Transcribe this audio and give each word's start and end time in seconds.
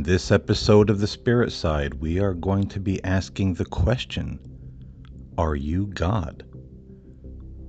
In 0.00 0.04
this 0.04 0.30
episode 0.30 0.88
of 0.88 0.98
The 0.98 1.06
Spirit 1.06 1.52
Side, 1.52 1.92
we 1.92 2.20
are 2.20 2.32
going 2.32 2.68
to 2.68 2.80
be 2.80 3.04
asking 3.04 3.52
the 3.52 3.66
question 3.66 4.40
Are 5.36 5.54
you 5.54 5.88
God? 5.88 6.42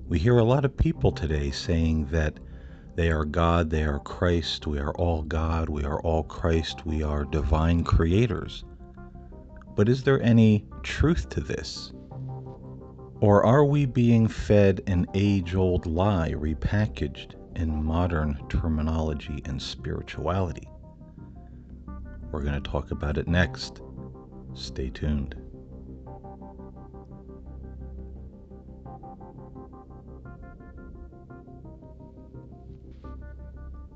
We 0.07 0.17
hear 0.17 0.37
a 0.37 0.43
lot 0.45 0.63
of 0.63 0.77
people 0.77 1.11
today 1.11 1.51
saying 1.51 2.05
that 2.11 2.39
they 2.95 3.11
are 3.11 3.25
God, 3.25 3.69
they 3.69 3.83
are 3.83 3.99
Christ, 3.99 4.65
we 4.65 4.79
are 4.79 4.93
all 4.93 5.23
God, 5.23 5.67
we 5.67 5.83
are 5.83 5.99
all 6.03 6.23
Christ, 6.23 6.85
we 6.85 7.03
are 7.03 7.25
divine 7.25 7.83
creators. 7.83 8.63
But 9.75 9.89
is 9.89 10.03
there 10.03 10.21
any 10.21 10.65
truth 10.83 11.27
to 11.31 11.41
this? 11.41 11.91
Or 13.19 13.43
are 13.45 13.65
we 13.65 13.85
being 13.85 14.29
fed 14.29 14.79
an 14.87 15.05
age 15.15 15.53
old 15.53 15.85
lie 15.85 16.31
repackaged 16.31 17.33
in 17.57 17.83
modern 17.83 18.39
terminology 18.47 19.41
and 19.43 19.61
spirituality? 19.61 20.69
We're 22.31 22.43
going 22.43 22.61
to 22.61 22.69
talk 22.69 22.91
about 22.91 23.17
it 23.17 23.27
next. 23.27 23.81
Stay 24.53 24.89
tuned. 24.89 25.35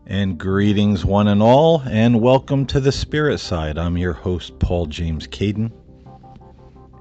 And 0.05 0.37
greetings, 0.37 1.05
one 1.05 1.29
and 1.29 1.41
all, 1.41 1.81
and 1.89 2.19
welcome 2.19 2.65
to 2.67 2.81
the 2.81 2.91
Spirit 2.91 3.39
Side. 3.39 3.77
I'm 3.77 3.97
your 3.97 4.11
host, 4.11 4.59
Paul 4.59 4.87
James 4.87 5.27
Caiden. 5.27 5.71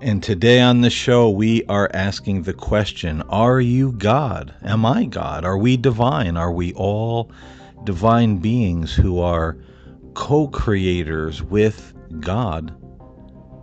And 0.00 0.22
today 0.22 0.60
on 0.60 0.82
the 0.82 0.90
show, 0.90 1.30
we 1.30 1.64
are 1.64 1.90
asking 1.92 2.42
the 2.42 2.54
question 2.54 3.22
Are 3.22 3.60
you 3.60 3.90
God? 3.90 4.54
Am 4.62 4.86
I 4.86 5.06
God? 5.06 5.44
Are 5.44 5.58
we 5.58 5.76
divine? 5.76 6.36
Are 6.36 6.52
we 6.52 6.72
all 6.74 7.32
divine 7.82 8.36
beings 8.36 8.94
who 8.94 9.18
are 9.18 9.56
co 10.14 10.48
creators 10.48 11.42
with 11.42 11.92
God 12.20 12.74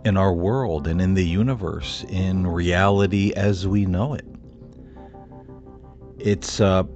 in 0.04 0.16
our 0.16 0.32
world 0.32 0.86
and 0.86 1.00
in 1.00 1.14
the 1.14 1.26
universe, 1.26 2.04
in 2.08 2.46
reality 2.46 3.32
as 3.34 3.66
we 3.66 3.86
know 3.86 4.14
it? 4.14 4.26
It's 6.18 6.60
a 6.60 6.86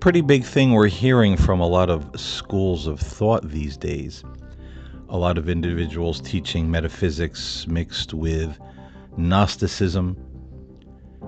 pretty 0.00 0.20
big 0.20 0.44
thing 0.44 0.72
we're 0.72 0.88
hearing 0.88 1.36
from 1.36 1.60
a 1.60 1.66
lot 1.66 1.88
of 1.88 2.08
schools 2.20 2.86
of 2.86 3.00
thought 3.00 3.48
these 3.48 3.76
days. 3.76 4.24
A 5.08 5.16
lot 5.16 5.38
of 5.38 5.48
individuals 5.48 6.20
teaching 6.20 6.70
metaphysics 6.70 7.66
mixed 7.68 8.14
with 8.14 8.58
Gnosticism, 9.16 10.16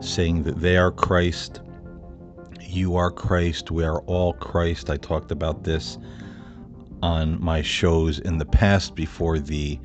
saying 0.01 0.43
that 0.45 0.61
they 0.61 0.77
are 0.77 0.91
Christ, 0.91 1.61
you 2.75 2.97
are 2.97 3.11
Christ, 3.11 3.71
we 3.71 3.85
are 3.85 4.01
all 4.03 4.33
Christ. 4.35 4.91
I 4.91 4.97
talked 4.97 5.31
about 5.31 5.65
this 5.65 5.97
on 7.05 7.39
my 7.39 7.61
shows 7.61 8.19
in 8.19 8.39
the 8.39 8.47
past 8.47 8.95
before 8.95 9.39
the 9.39 9.79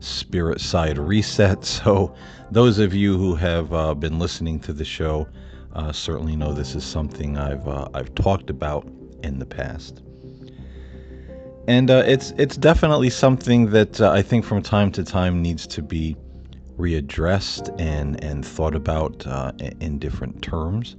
spirit 0.00 0.60
side 0.60 0.98
reset. 0.98 1.64
So, 1.86 2.14
those 2.50 2.78
of 2.78 2.92
you 2.94 3.16
who 3.16 3.34
have 3.34 3.72
uh, 3.72 3.94
been 3.94 4.18
listening 4.18 4.60
to 4.60 4.74
the 4.74 4.84
show 4.84 5.26
uh, 5.72 5.90
certainly 5.90 6.36
know 6.36 6.52
this 6.52 6.74
is 6.74 6.84
something 6.84 7.38
I've 7.38 7.66
uh, 7.66 7.88
I've 7.94 8.14
talked 8.14 8.50
about 8.50 8.86
in 9.22 9.38
the 9.38 9.46
past, 9.46 10.02
and 11.66 11.90
uh, 11.90 12.02
it's 12.06 12.34
it's 12.36 12.58
definitely 12.58 13.10
something 13.10 13.70
that 13.70 14.00
uh, 14.00 14.10
I 14.10 14.20
think 14.20 14.44
from 14.44 14.62
time 14.62 14.92
to 14.92 15.02
time 15.02 15.40
needs 15.40 15.66
to 15.68 15.82
be 15.82 16.14
readdressed 16.78 17.74
and 17.80 18.22
and 18.22 18.44
thought 18.44 18.74
about 18.74 19.26
uh, 19.26 19.52
in 19.80 19.98
different 19.98 20.42
terms 20.42 20.94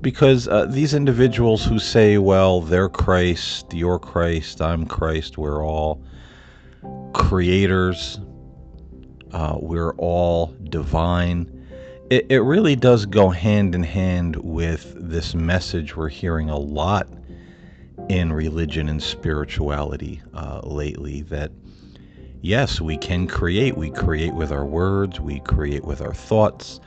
because 0.00 0.48
uh, 0.48 0.66
these 0.66 0.94
individuals 0.94 1.64
who 1.64 1.78
say, 1.78 2.18
well, 2.18 2.60
they're 2.60 2.88
Christ, 2.88 3.72
you're 3.72 3.98
Christ, 3.98 4.60
I'm 4.60 4.86
Christ, 4.86 5.38
we're 5.38 5.64
all 5.64 6.02
creators, 7.12 8.20
uh, 9.32 9.56
we're 9.60 9.94
all 9.94 10.54
divine, 10.64 11.52
it, 12.10 12.26
it 12.30 12.40
really 12.40 12.76
does 12.76 13.04
go 13.06 13.30
hand 13.30 13.74
in 13.74 13.82
hand 13.82 14.36
with 14.36 14.94
this 14.96 15.34
message 15.34 15.96
we're 15.96 16.08
hearing 16.08 16.50
a 16.50 16.58
lot 16.58 17.08
in 18.08 18.32
religion 18.32 18.88
and 18.88 19.02
spirituality 19.02 20.22
uh, 20.34 20.60
lately 20.62 21.22
that 21.22 21.50
yes, 22.42 22.80
we 22.80 22.96
can 22.96 23.26
create. 23.26 23.76
We 23.76 23.90
create 23.90 24.34
with 24.34 24.52
our 24.52 24.64
words, 24.64 25.20
we 25.20 25.40
create 25.40 25.84
with 25.84 26.00
our 26.00 26.14
thoughts 26.14 26.80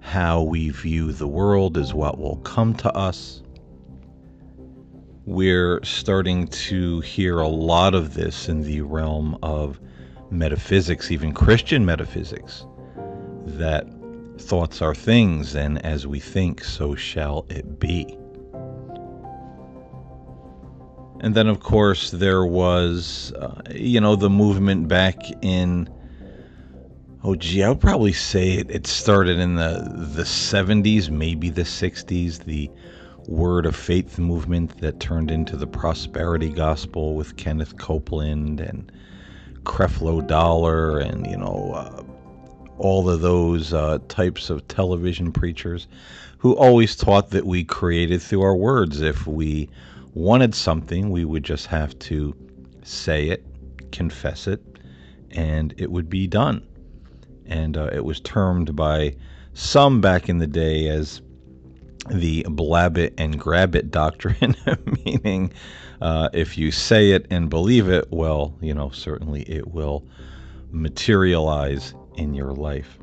how 0.00 0.42
we 0.42 0.70
view 0.70 1.12
the 1.12 1.28
world 1.28 1.76
is 1.76 1.94
what 1.94 2.18
will 2.18 2.36
come 2.38 2.74
to 2.74 2.92
us. 2.94 3.42
We're 5.26 5.84
starting 5.84 6.48
to 6.48 7.00
hear 7.00 7.38
a 7.38 7.48
lot 7.48 7.94
of 7.94 8.14
this 8.14 8.48
in 8.48 8.62
the 8.62 8.80
realm 8.80 9.38
of 9.42 9.78
metaphysics, 10.30 11.10
even 11.10 11.32
Christian 11.32 11.84
metaphysics, 11.84 12.66
that 13.44 13.86
thoughts 14.38 14.82
are 14.82 14.94
things, 14.94 15.54
and 15.54 15.84
as 15.84 16.06
we 16.06 16.18
think, 16.18 16.64
so 16.64 16.94
shall 16.94 17.46
it 17.48 17.78
be. 17.78 18.16
And 21.20 21.34
then, 21.34 21.48
of 21.48 21.60
course, 21.60 22.10
there 22.10 22.46
was, 22.46 23.32
uh, 23.34 23.60
you 23.70 24.00
know, 24.00 24.16
the 24.16 24.30
movement 24.30 24.88
back 24.88 25.18
in 25.42 25.88
Oh, 27.22 27.34
gee, 27.34 27.62
I 27.62 27.68
would 27.68 27.82
probably 27.82 28.14
say 28.14 28.52
it, 28.52 28.70
it 28.70 28.86
started 28.86 29.38
in 29.38 29.56
the 29.56 29.92
the 30.14 30.22
70s, 30.22 31.10
maybe 31.10 31.50
the 31.50 31.64
60s. 31.64 32.44
The 32.44 32.70
Word 33.26 33.66
of 33.66 33.76
Faith 33.76 34.18
movement 34.18 34.78
that 34.80 35.00
turned 35.00 35.30
into 35.30 35.58
the 35.58 35.66
Prosperity 35.66 36.48
Gospel 36.48 37.14
with 37.14 37.36
Kenneth 37.36 37.76
Copeland 37.76 38.60
and 38.60 38.90
Creflo 39.64 40.26
Dollar, 40.26 40.98
and 40.98 41.26
you 41.26 41.36
know 41.36 41.72
uh, 41.74 42.02
all 42.78 43.10
of 43.10 43.20
those 43.20 43.74
uh, 43.74 43.98
types 44.08 44.48
of 44.48 44.66
television 44.68 45.30
preachers 45.30 45.88
who 46.38 46.56
always 46.56 46.96
taught 46.96 47.32
that 47.32 47.44
we 47.44 47.64
created 47.64 48.22
through 48.22 48.40
our 48.40 48.56
words. 48.56 49.02
If 49.02 49.26
we 49.26 49.68
wanted 50.14 50.54
something, 50.54 51.10
we 51.10 51.26
would 51.26 51.44
just 51.44 51.66
have 51.66 51.98
to 51.98 52.34
say 52.82 53.28
it, 53.28 53.44
confess 53.92 54.46
it, 54.46 54.62
and 55.32 55.74
it 55.76 55.90
would 55.90 56.08
be 56.08 56.26
done 56.26 56.66
and 57.50 57.76
uh, 57.76 57.90
it 57.92 58.04
was 58.04 58.20
termed 58.20 58.74
by 58.74 59.14
some 59.52 60.00
back 60.00 60.28
in 60.28 60.38
the 60.38 60.46
day 60.46 60.88
as 60.88 61.20
the 62.08 62.46
blab 62.48 62.96
it 62.96 63.12
and 63.18 63.38
grab 63.38 63.74
it 63.74 63.90
doctrine, 63.90 64.56
meaning 65.04 65.52
uh, 66.00 66.30
if 66.32 66.56
you 66.56 66.70
say 66.70 67.10
it 67.10 67.26
and 67.30 67.50
believe 67.50 67.88
it, 67.88 68.06
well, 68.10 68.56
you 68.60 68.72
know, 68.72 68.90
certainly 68.90 69.42
it 69.42 69.68
will 69.68 70.06
materialize 70.70 71.94
in 72.16 72.32
your 72.34 72.52
life. 72.52 72.98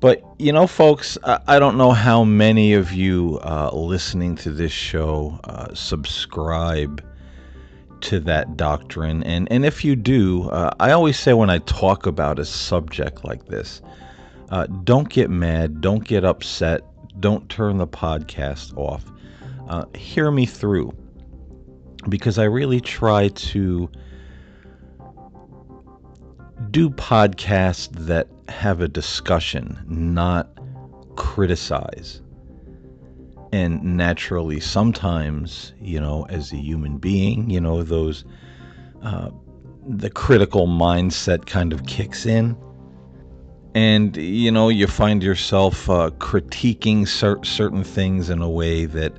But, 0.00 0.22
you 0.38 0.52
know, 0.52 0.66
folks, 0.66 1.18
I, 1.24 1.58
don't 1.58 1.76
know 1.76 1.92
how 1.92 2.24
many 2.24 2.72
of 2.72 2.90
you 2.90 3.38
uh, 3.42 3.70
listening 3.74 4.34
to 4.36 4.50
this 4.50 4.72
show 4.72 5.38
uh, 5.44 5.74
subscribe 5.74 7.04
to 8.02 8.20
that 8.20 8.56
doctrine. 8.56 9.22
And, 9.24 9.50
and 9.50 9.64
if 9.64 9.84
you 9.84 9.96
do, 9.96 10.48
uh, 10.50 10.70
I 10.80 10.92
always 10.92 11.18
say 11.18 11.32
when 11.32 11.50
I 11.50 11.58
talk 11.58 12.06
about 12.06 12.38
a 12.38 12.44
subject 12.44 13.24
like 13.24 13.46
this, 13.46 13.82
uh, 14.50 14.66
don't 14.84 15.08
get 15.08 15.30
mad, 15.30 15.80
don't 15.80 16.04
get 16.04 16.24
upset, 16.24 16.82
don't 17.20 17.48
turn 17.48 17.78
the 17.78 17.86
podcast 17.86 18.76
off. 18.76 19.04
Uh, 19.68 19.84
hear 19.94 20.30
me 20.30 20.46
through 20.46 20.92
because 22.08 22.38
I 22.38 22.44
really 22.44 22.80
try 22.80 23.28
to 23.28 23.90
do 26.70 26.90
podcasts 26.90 27.90
that 28.06 28.28
have 28.48 28.80
a 28.80 28.88
discussion, 28.88 29.78
not 29.86 30.48
criticize 31.16 32.20
and 33.52 33.82
naturally 33.82 34.60
sometimes 34.60 35.72
you 35.80 36.00
know 36.00 36.24
as 36.28 36.52
a 36.52 36.56
human 36.56 36.98
being 36.98 37.50
you 37.50 37.60
know 37.60 37.82
those 37.82 38.24
uh, 39.02 39.30
the 39.86 40.10
critical 40.10 40.66
mindset 40.66 41.46
kind 41.46 41.72
of 41.72 41.86
kicks 41.86 42.26
in. 42.26 42.56
And 43.74 44.16
you 44.16 44.50
know 44.50 44.68
you 44.68 44.86
find 44.86 45.22
yourself 45.22 45.88
uh, 45.88 46.10
critiquing 46.18 47.06
cer- 47.06 47.44
certain 47.44 47.84
things 47.84 48.30
in 48.30 48.42
a 48.42 48.50
way 48.50 48.84
that 48.86 49.12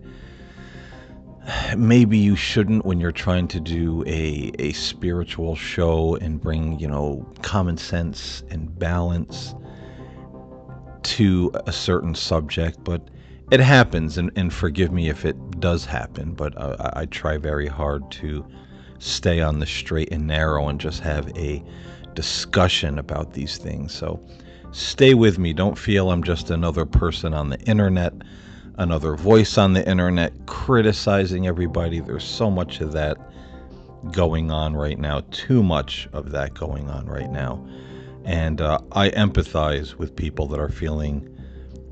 maybe 1.78 2.18
you 2.18 2.36
shouldn't 2.36 2.86
when 2.86 3.00
you're 3.00 3.12
trying 3.12 3.48
to 3.48 3.60
do 3.60 4.04
a, 4.06 4.52
a 4.60 4.74
spiritual 4.74 5.56
show 5.56 6.16
and 6.16 6.42
bring 6.42 6.78
you 6.80 6.88
know 6.88 7.26
common 7.42 7.78
sense 7.78 8.44
and 8.50 8.78
balance 8.78 9.56
to 11.04 11.52
a 11.66 11.72
certain 11.72 12.14
subject. 12.14 12.84
But 12.84 13.08
it 13.52 13.60
happens, 13.60 14.18
and, 14.18 14.32
and 14.38 14.54
forgive 14.54 14.92
me 14.92 15.10
if 15.10 15.26
it 15.26 15.60
does 15.60 15.86
happen, 15.86 16.34
but 16.34 16.58
uh, 16.58 16.78
I, 16.96 17.02
I 17.02 17.06
try 17.06 17.38
very 17.38 17.68
hard 17.68 18.10
to 18.12 18.46
stay 19.00 19.42
on 19.42 19.60
the 19.60 19.66
straight 19.66 20.12
and 20.12 20.26
narrow 20.26 20.70
and 20.70 20.80
just 20.80 21.02
have 21.02 21.28
a 21.38 21.64
discussion 22.14 22.98
about 22.98 23.34
these 23.34 23.58
things. 23.58 23.94
So 23.94 24.26
stay 24.72 25.14
with 25.16 25.38
me. 25.38 25.54
Don't 25.54 25.78
feel 25.78 26.12
I'm 26.12 26.24
just 26.24 26.50
another 26.50 26.86
person 26.86 27.34
on 27.34 27.50
the 27.50 27.60
internet, 27.62 28.14
another 28.78 29.16
voice 29.16 29.58
on 29.58 29.74
the 29.74 29.88
internet 29.88 30.34
criticizing 30.46 31.48
everybody. 31.48 32.00
There's 32.00 32.24
so 32.24 32.50
much 32.50 32.80
of 32.80 32.94
that 32.94 33.18
going 34.12 34.50
on 34.50 34.76
right 34.76 34.98
now, 34.98 35.24
too 35.32 35.62
much 35.62 36.08
of 36.14 36.32
that 36.32 36.54
going 36.54 36.90
on 36.90 37.06
right 37.06 37.30
now. 37.30 37.68
And 38.24 38.62
uh, 38.62 38.80
I 38.92 39.10
empathize 39.10 39.96
with 39.96 40.16
people 40.16 40.48
that 40.48 40.60
are 40.60 40.70
feeling 40.70 41.28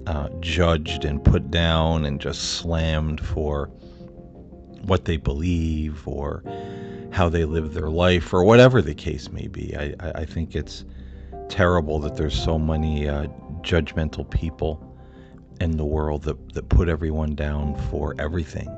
uh, 0.08 0.30
judged 0.40 1.06
and 1.06 1.24
put 1.24 1.52
down 1.52 2.06
and 2.06 2.20
just 2.20 2.58
slammed 2.58 3.20
for 3.22 3.68
what 4.84 5.06
they 5.06 5.18
believe 5.18 6.08
or 6.08 6.44
how 7.12 7.30
they 7.30 7.46
live 7.46 7.74
their 7.74 7.90
life 7.90 8.34
or 8.34 8.44
whatever 8.44 8.82
the 8.82 8.94
case 8.94 9.30
may 9.30 9.48
be. 9.48 9.76
I, 9.76 9.96
I 10.16 10.26
think 10.26 10.56
it's 10.56 10.86
terrible 11.50 12.00
that 12.00 12.16
there's 12.16 12.40
so 12.42 12.58
many 12.58 13.08
uh, 13.08 13.28
judgmental 13.62 14.30
people 14.30 14.86
in 15.60 15.78
the 15.78 15.86
world 15.86 16.24
that, 16.24 16.54
that 16.54 16.70
put 16.70 16.88
everyone 16.88 17.36
down 17.36 17.76
for 17.90 18.16
everything 18.20 18.70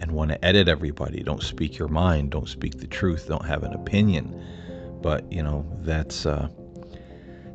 and 0.00 0.10
want 0.10 0.30
to 0.30 0.44
edit 0.44 0.68
everybody. 0.68 1.22
Don't 1.22 1.42
speak 1.42 1.78
your 1.78 1.88
mind. 1.88 2.30
Don't 2.32 2.48
speak 2.48 2.78
the 2.78 2.88
truth. 2.88 3.28
Don't 3.28 3.46
have 3.46 3.62
an 3.62 3.72
opinion. 3.72 4.44
But 5.00 5.30
you 5.32 5.42
know 5.42 5.66
that's 5.80 6.26
uh, 6.26 6.48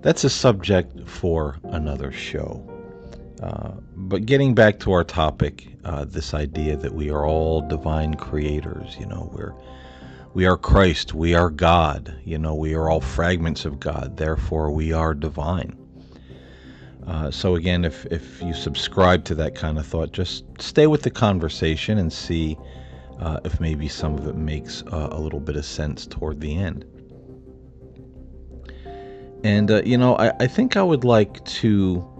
that's 0.01 0.23
a 0.23 0.29
subject 0.29 1.07
for 1.07 1.57
another 1.63 2.11
show. 2.11 2.76
Uh, 3.41 3.73
but 3.95 4.25
getting 4.25 4.55
back 4.55 4.79
to 4.79 4.91
our 4.91 5.03
topic, 5.03 5.67
uh, 5.85 6.05
this 6.05 6.33
idea 6.33 6.75
that 6.75 6.93
we 6.93 7.09
are 7.09 7.25
all 7.25 7.61
divine 7.61 8.15
creators. 8.15 8.97
You 8.99 9.05
know, 9.05 9.29
we're 9.33 9.53
we 10.33 10.45
are 10.45 10.57
Christ. 10.57 11.13
We 11.13 11.35
are 11.35 11.49
God. 11.49 12.19
You 12.23 12.37
know, 12.39 12.55
we 12.55 12.73
are 12.73 12.89
all 12.89 13.01
fragments 13.01 13.65
of 13.65 13.79
God. 13.79 14.17
Therefore, 14.17 14.71
we 14.71 14.91
are 14.91 15.13
divine. 15.13 15.77
Uh, 17.05 17.31
so 17.31 17.55
again, 17.55 17.85
if 17.85 18.05
if 18.07 18.41
you 18.41 18.53
subscribe 18.53 19.23
to 19.25 19.35
that 19.35 19.55
kind 19.55 19.77
of 19.77 19.85
thought, 19.85 20.11
just 20.11 20.43
stay 20.59 20.87
with 20.87 21.03
the 21.03 21.11
conversation 21.11 21.99
and 21.99 22.11
see 22.11 22.57
uh, 23.19 23.39
if 23.45 23.59
maybe 23.59 23.87
some 23.87 24.17
of 24.17 24.27
it 24.27 24.35
makes 24.35 24.83
uh, 24.91 25.09
a 25.11 25.19
little 25.19 25.39
bit 25.39 25.55
of 25.55 25.65
sense 25.65 26.07
toward 26.07 26.41
the 26.41 26.57
end. 26.57 26.85
And 29.43 29.69
you 29.85 29.97
know, 29.97 30.17
I, 30.17 30.33
I 30.39 30.47
think 30.47 30.75
I 30.75 30.81
would 30.81 31.03
like 31.03 31.45
to 31.45 32.16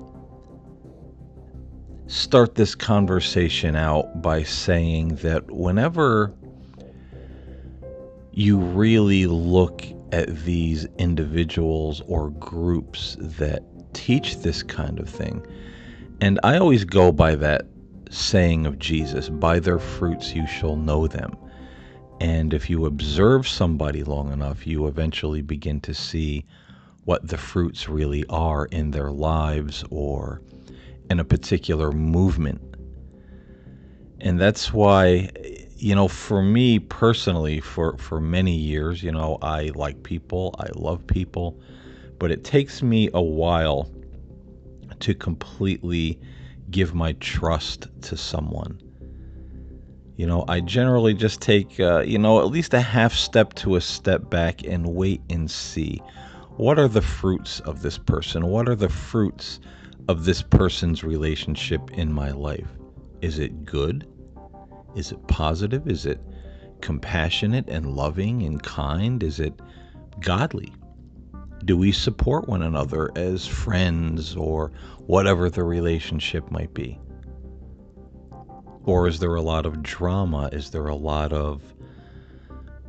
start 2.07 2.55
this 2.55 2.73
conversation 2.73 3.75
out 3.75 4.21
by 4.21 4.43
saying 4.43 5.15
that 5.17 5.51
whenever 5.51 6.33
you 8.31 8.57
really 8.57 9.27
look 9.27 9.83
at 10.11 10.43
these 10.45 10.85
individuals 10.97 12.01
or 12.07 12.29
groups 12.31 13.17
that 13.19 13.63
teach 13.93 14.37
this 14.39 14.63
kind 14.63 14.99
of 14.99 15.09
thing. 15.09 15.45
And 16.21 16.39
I 16.43 16.57
always 16.57 16.85
go 16.85 17.11
by 17.11 17.35
that 17.35 17.65
saying 18.09 18.65
of 18.65 18.79
Jesus 18.79 19.27
by 19.27 19.59
their 19.59 19.79
fruits 19.79 20.33
you 20.33 20.47
shall 20.47 20.75
know 20.75 21.07
them. 21.07 21.35
And 22.19 22.53
if 22.53 22.69
you 22.69 22.85
observe 22.85 23.47
somebody 23.47 24.03
long 24.03 24.31
enough, 24.31 24.65
you 24.65 24.87
eventually 24.87 25.41
begin 25.41 25.81
to 25.81 25.93
see 25.93 26.45
what 27.05 27.27
the 27.27 27.37
fruits 27.37 27.89
really 27.89 28.25
are 28.29 28.65
in 28.67 28.91
their 28.91 29.11
lives 29.11 29.83
or 29.89 30.41
in 31.09 31.19
a 31.19 31.23
particular 31.23 31.91
movement. 31.91 32.61
And 34.19 34.39
that's 34.39 34.73
why, 34.73 35.29
you 35.77 35.93
know, 35.93 36.07
for 36.07 36.41
me 36.41 36.79
personally, 36.79 37.59
for, 37.59 37.97
for 37.97 38.19
many 38.19 38.55
years, 38.55 39.03
you 39.03 39.11
know, 39.11 39.37
I 39.41 39.71
like 39.75 40.03
people, 40.03 40.55
I 40.59 40.67
love 40.75 41.05
people 41.05 41.59
but 42.19 42.31
it 42.31 42.43
takes 42.43 42.81
me 42.81 43.09
a 43.13 43.21
while 43.21 43.89
to 44.99 45.13
completely 45.13 46.19
give 46.71 46.93
my 46.93 47.13
trust 47.13 47.87
to 48.01 48.17
someone. 48.17 48.81
You 50.15 50.25
know, 50.25 50.43
I 50.47 50.61
generally 50.61 51.13
just 51.13 51.41
take, 51.41 51.79
uh, 51.79 51.99
you 51.99 52.17
know, 52.17 52.39
at 52.39 52.47
least 52.47 52.73
a 52.73 52.81
half 52.81 53.13
step 53.13 53.53
to 53.55 53.75
a 53.75 53.81
step 53.81 54.29
back 54.29 54.63
and 54.65 54.95
wait 54.95 55.21
and 55.29 55.49
see. 55.49 56.01
What 56.57 56.79
are 56.79 56.87
the 56.87 57.03
fruits 57.03 57.59
of 57.61 57.83
this 57.83 57.99
person? 57.99 58.47
What 58.47 58.67
are 58.67 58.75
the 58.75 58.89
fruits 58.89 59.59
of 60.07 60.25
this 60.25 60.41
person's 60.41 61.03
relationship 61.03 61.91
in 61.91 62.13
my 62.13 62.31
life? 62.31 62.67
Is 63.21 63.39
it 63.39 63.65
good? 63.65 64.07
Is 64.95 65.11
it 65.11 65.27
positive? 65.27 65.87
Is 65.87 66.05
it 66.05 66.21
compassionate 66.81 67.67
and 67.69 67.95
loving 67.95 68.43
and 68.43 68.61
kind? 68.61 69.21
Is 69.21 69.39
it 69.39 69.59
godly? 70.19 70.73
Do 71.65 71.75
we 71.75 71.91
support 71.91 72.47
one 72.47 72.61
another 72.61 73.11
as 73.15 73.45
friends 73.45 74.35
or 74.35 74.71
whatever 75.07 75.49
the 75.49 75.63
relationship 75.63 76.49
might 76.51 76.73
be? 76.73 76.99
Or 78.85 79.07
is 79.07 79.19
there 79.19 79.35
a 79.35 79.41
lot 79.41 79.65
of 79.65 79.83
drama? 79.83 80.49
Is 80.53 80.69
there 80.69 80.87
a 80.87 80.95
lot 80.95 81.33
of 81.33 81.61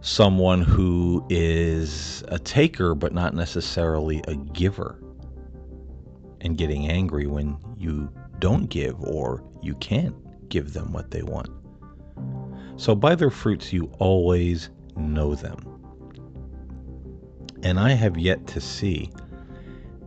someone 0.00 0.62
who 0.62 1.26
is 1.28 2.22
a 2.28 2.38
taker 2.38 2.94
but 2.94 3.12
not 3.12 3.34
necessarily 3.34 4.22
a 4.28 4.36
giver 4.36 5.00
and 6.40 6.56
getting 6.56 6.88
angry 6.88 7.26
when 7.26 7.56
you 7.76 8.12
don't 8.38 8.68
give 8.68 9.00
or 9.02 9.42
you 9.62 9.74
can't 9.76 10.14
give 10.48 10.72
them 10.72 10.92
what 10.92 11.10
they 11.10 11.22
want? 11.22 11.48
So, 12.76 12.94
by 12.94 13.14
their 13.14 13.30
fruits, 13.30 13.72
you 13.72 13.92
always 13.98 14.70
know 14.96 15.34
them. 15.34 15.58
And 17.62 17.80
I 17.80 17.90
have 17.90 18.16
yet 18.16 18.46
to 18.48 18.60
see 18.60 19.10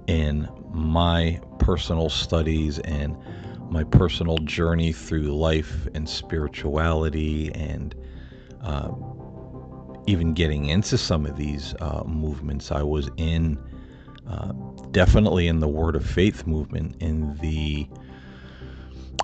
in 0.07 0.48
my 0.74 1.39
personal 1.60 2.10
studies 2.10 2.80
and 2.80 3.18
my 3.69 3.83
personal 3.83 4.38
journey 4.39 4.92
through 4.92 5.36
life 5.36 5.88
and 5.94 6.07
spirituality 6.07 7.51
and 7.54 7.95
uh, 8.62 8.92
even 10.07 10.33
getting 10.33 10.66
into 10.66 10.98
some 10.98 11.25
of 11.25 11.38
these 11.38 11.74
uh, 11.80 12.04
movements. 12.06 12.72
I 12.72 12.83
was 12.83 13.10
in 13.18 13.60
uh, 14.31 14.54
definitely 14.92 15.48
in 15.48 15.60
the 15.60 15.68
Word 15.68 15.95
of 15.95 16.06
Faith 16.06 16.48
movement 16.48 16.95
in 17.01 17.36
the 17.38 17.88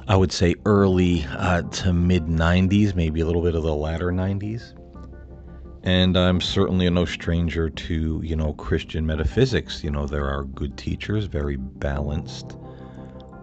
I 0.10 0.16
would 0.16 0.32
say 0.32 0.56
early 0.66 1.26
uh, 1.32 1.64
to 1.64 1.92
mid 1.92 2.28
90s, 2.28 2.96
maybe 2.96 3.22
a 3.22 3.26
little 3.26 3.42
bit 3.42 3.56
of 3.56 3.64
the 3.64 3.76
latter 3.76 4.12
90s 4.12 4.74
and 5.88 6.18
I'm 6.18 6.42
certainly 6.42 6.90
no 6.90 7.06
stranger 7.06 7.70
to, 7.70 8.22
you 8.22 8.36
know, 8.36 8.52
Christian 8.52 9.06
metaphysics. 9.06 9.86
You 9.86 9.90
know, 9.90 10.06
there 10.06 10.26
are 10.26 10.44
good 10.44 10.78
teachers, 10.78 11.26
very 11.26 11.56
balanced 11.56 12.58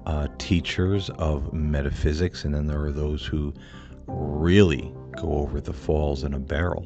uh, 0.05 0.29
teachers 0.37 1.09
of 1.11 1.55
metaphysics, 1.55 2.45
and 2.45 2.55
then 2.55 2.67
there 2.67 2.85
are 2.85 2.93
those 2.93 3.25
who 3.25 3.55
really 4.07 4.93
go 5.17 5.33
over 5.39 5.59
the 5.59 5.73
falls 5.73 6.23
in 6.23 6.35
a 6.35 6.39
barrel. 6.39 6.83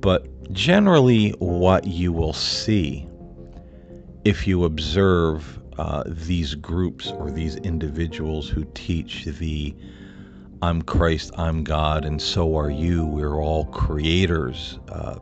But 0.00 0.52
generally, 0.54 1.30
what 1.38 1.86
you 1.86 2.10
will 2.10 2.32
see 2.32 3.06
if 4.24 4.46
you 4.46 4.64
observe 4.64 5.60
uh, 5.78 6.04
these 6.06 6.54
groups 6.54 7.10
or 7.10 7.30
these 7.30 7.56
individuals 7.56 8.48
who 8.48 8.64
teach 8.74 9.24
the 9.24 9.74
I'm 10.62 10.80
Christ, 10.80 11.30
I'm 11.36 11.62
God, 11.62 12.06
and 12.06 12.22
so 12.22 12.56
are 12.56 12.70
you. 12.70 13.04
We're 13.04 13.42
all 13.42 13.66
creators 13.66 14.78
uh, 14.88 15.18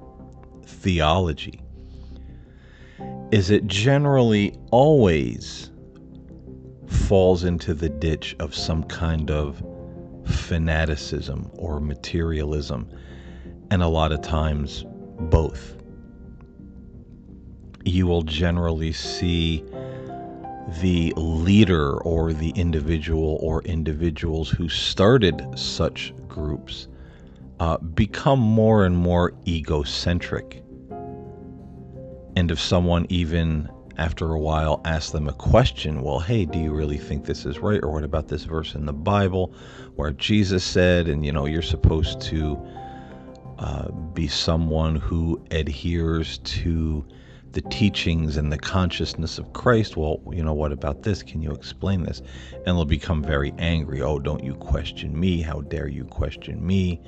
theology. 0.64 1.60
Is 3.32 3.50
it 3.50 3.66
generally 3.66 4.56
always 4.70 5.70
falls 6.86 7.42
into 7.42 7.74
the 7.74 7.88
ditch 7.88 8.36
of 8.38 8.54
some 8.54 8.84
kind 8.84 9.30
of 9.30 9.62
fanaticism 10.26 11.50
or 11.54 11.80
materialism, 11.80 12.88
and 13.70 13.82
a 13.82 13.88
lot 13.88 14.12
of 14.12 14.22
times 14.22 14.84
both. 15.18 15.81
You 17.84 18.06
will 18.06 18.22
generally 18.22 18.92
see 18.92 19.64
the 20.80 21.12
leader 21.16 22.00
or 22.02 22.32
the 22.32 22.50
individual 22.50 23.38
or 23.40 23.62
individuals 23.62 24.48
who 24.48 24.68
started 24.68 25.44
such 25.56 26.14
groups 26.28 26.88
uh, 27.60 27.78
become 27.78 28.38
more 28.38 28.84
and 28.84 28.96
more 28.96 29.34
egocentric. 29.46 30.62
And 32.36 32.50
if 32.50 32.58
someone 32.58 33.06
even 33.08 33.68
after 33.98 34.32
a 34.32 34.38
while 34.38 34.80
asks 34.84 35.10
them 35.10 35.28
a 35.28 35.32
question, 35.34 36.02
well, 36.02 36.18
hey, 36.18 36.44
do 36.44 36.58
you 36.58 36.72
really 36.72 36.96
think 36.96 37.24
this 37.24 37.44
is 37.44 37.58
right? 37.58 37.82
Or 37.82 37.90
what 37.90 38.04
about 38.04 38.28
this 38.28 38.44
verse 38.44 38.74
in 38.74 38.86
the 38.86 38.92
Bible 38.92 39.54
where 39.96 40.12
Jesus 40.12 40.64
said, 40.64 41.08
and 41.08 41.26
you 41.26 41.32
know, 41.32 41.46
you're 41.46 41.62
supposed 41.62 42.20
to 42.22 42.58
uh, 43.58 43.90
be 43.90 44.26
someone 44.28 44.96
who 44.96 45.44
adheres 45.50 46.38
to 46.38 47.04
the 47.52 47.60
teachings 47.62 48.36
and 48.36 48.50
the 48.50 48.58
consciousness 48.58 49.38
of 49.38 49.52
Christ. 49.52 49.96
Well, 49.96 50.20
you 50.32 50.42
know, 50.42 50.54
what 50.54 50.72
about 50.72 51.02
this? 51.02 51.22
Can 51.22 51.42
you 51.42 51.52
explain 51.52 52.02
this? 52.02 52.22
And 52.66 52.76
they'll 52.76 52.84
become 52.84 53.22
very 53.22 53.52
angry. 53.58 54.00
Oh, 54.02 54.18
don't 54.18 54.42
you 54.42 54.54
question 54.54 55.18
me? 55.18 55.42
How 55.42 55.60
dare 55.60 55.88
you 55.88 56.04
question 56.04 56.64
me? 56.66 57.00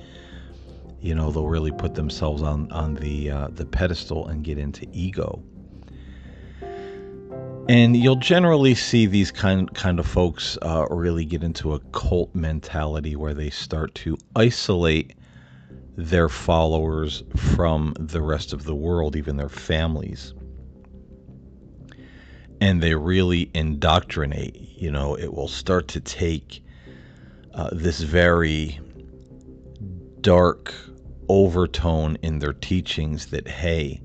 You 1.00 1.14
know, 1.14 1.30
they'll 1.30 1.48
really 1.48 1.72
put 1.72 1.94
themselves 1.94 2.42
on 2.42 2.70
on 2.72 2.94
the 2.94 3.30
uh, 3.30 3.48
the 3.48 3.66
pedestal 3.66 4.28
and 4.28 4.42
get 4.42 4.58
into 4.58 4.86
ego. 4.92 5.42
And 7.66 7.96
you'll 7.96 8.16
generally 8.16 8.74
see 8.74 9.06
these 9.06 9.30
kind 9.30 9.72
kind 9.74 9.98
of 9.98 10.06
folks 10.06 10.58
uh, 10.60 10.86
really 10.90 11.24
get 11.24 11.42
into 11.42 11.72
a 11.72 11.80
cult 11.92 12.34
mentality 12.34 13.16
where 13.16 13.32
they 13.32 13.48
start 13.48 13.94
to 13.96 14.18
isolate 14.36 15.14
their 15.96 16.28
followers 16.28 17.22
from 17.36 17.94
the 17.98 18.22
rest 18.22 18.52
of 18.52 18.64
the 18.64 18.74
world, 18.74 19.16
even 19.16 19.36
their 19.36 19.48
families. 19.48 20.34
And 22.60 22.82
they 22.82 22.94
really 22.94 23.50
indoctrinate. 23.54 24.56
You 24.56 24.90
know, 24.90 25.16
it 25.16 25.32
will 25.32 25.48
start 25.48 25.88
to 25.88 26.00
take 26.00 26.64
uh, 27.54 27.70
this 27.72 28.00
very 28.00 28.80
dark 30.20 30.74
overtone 31.28 32.16
in 32.22 32.38
their 32.38 32.52
teachings 32.52 33.26
that, 33.26 33.46
hey, 33.46 34.00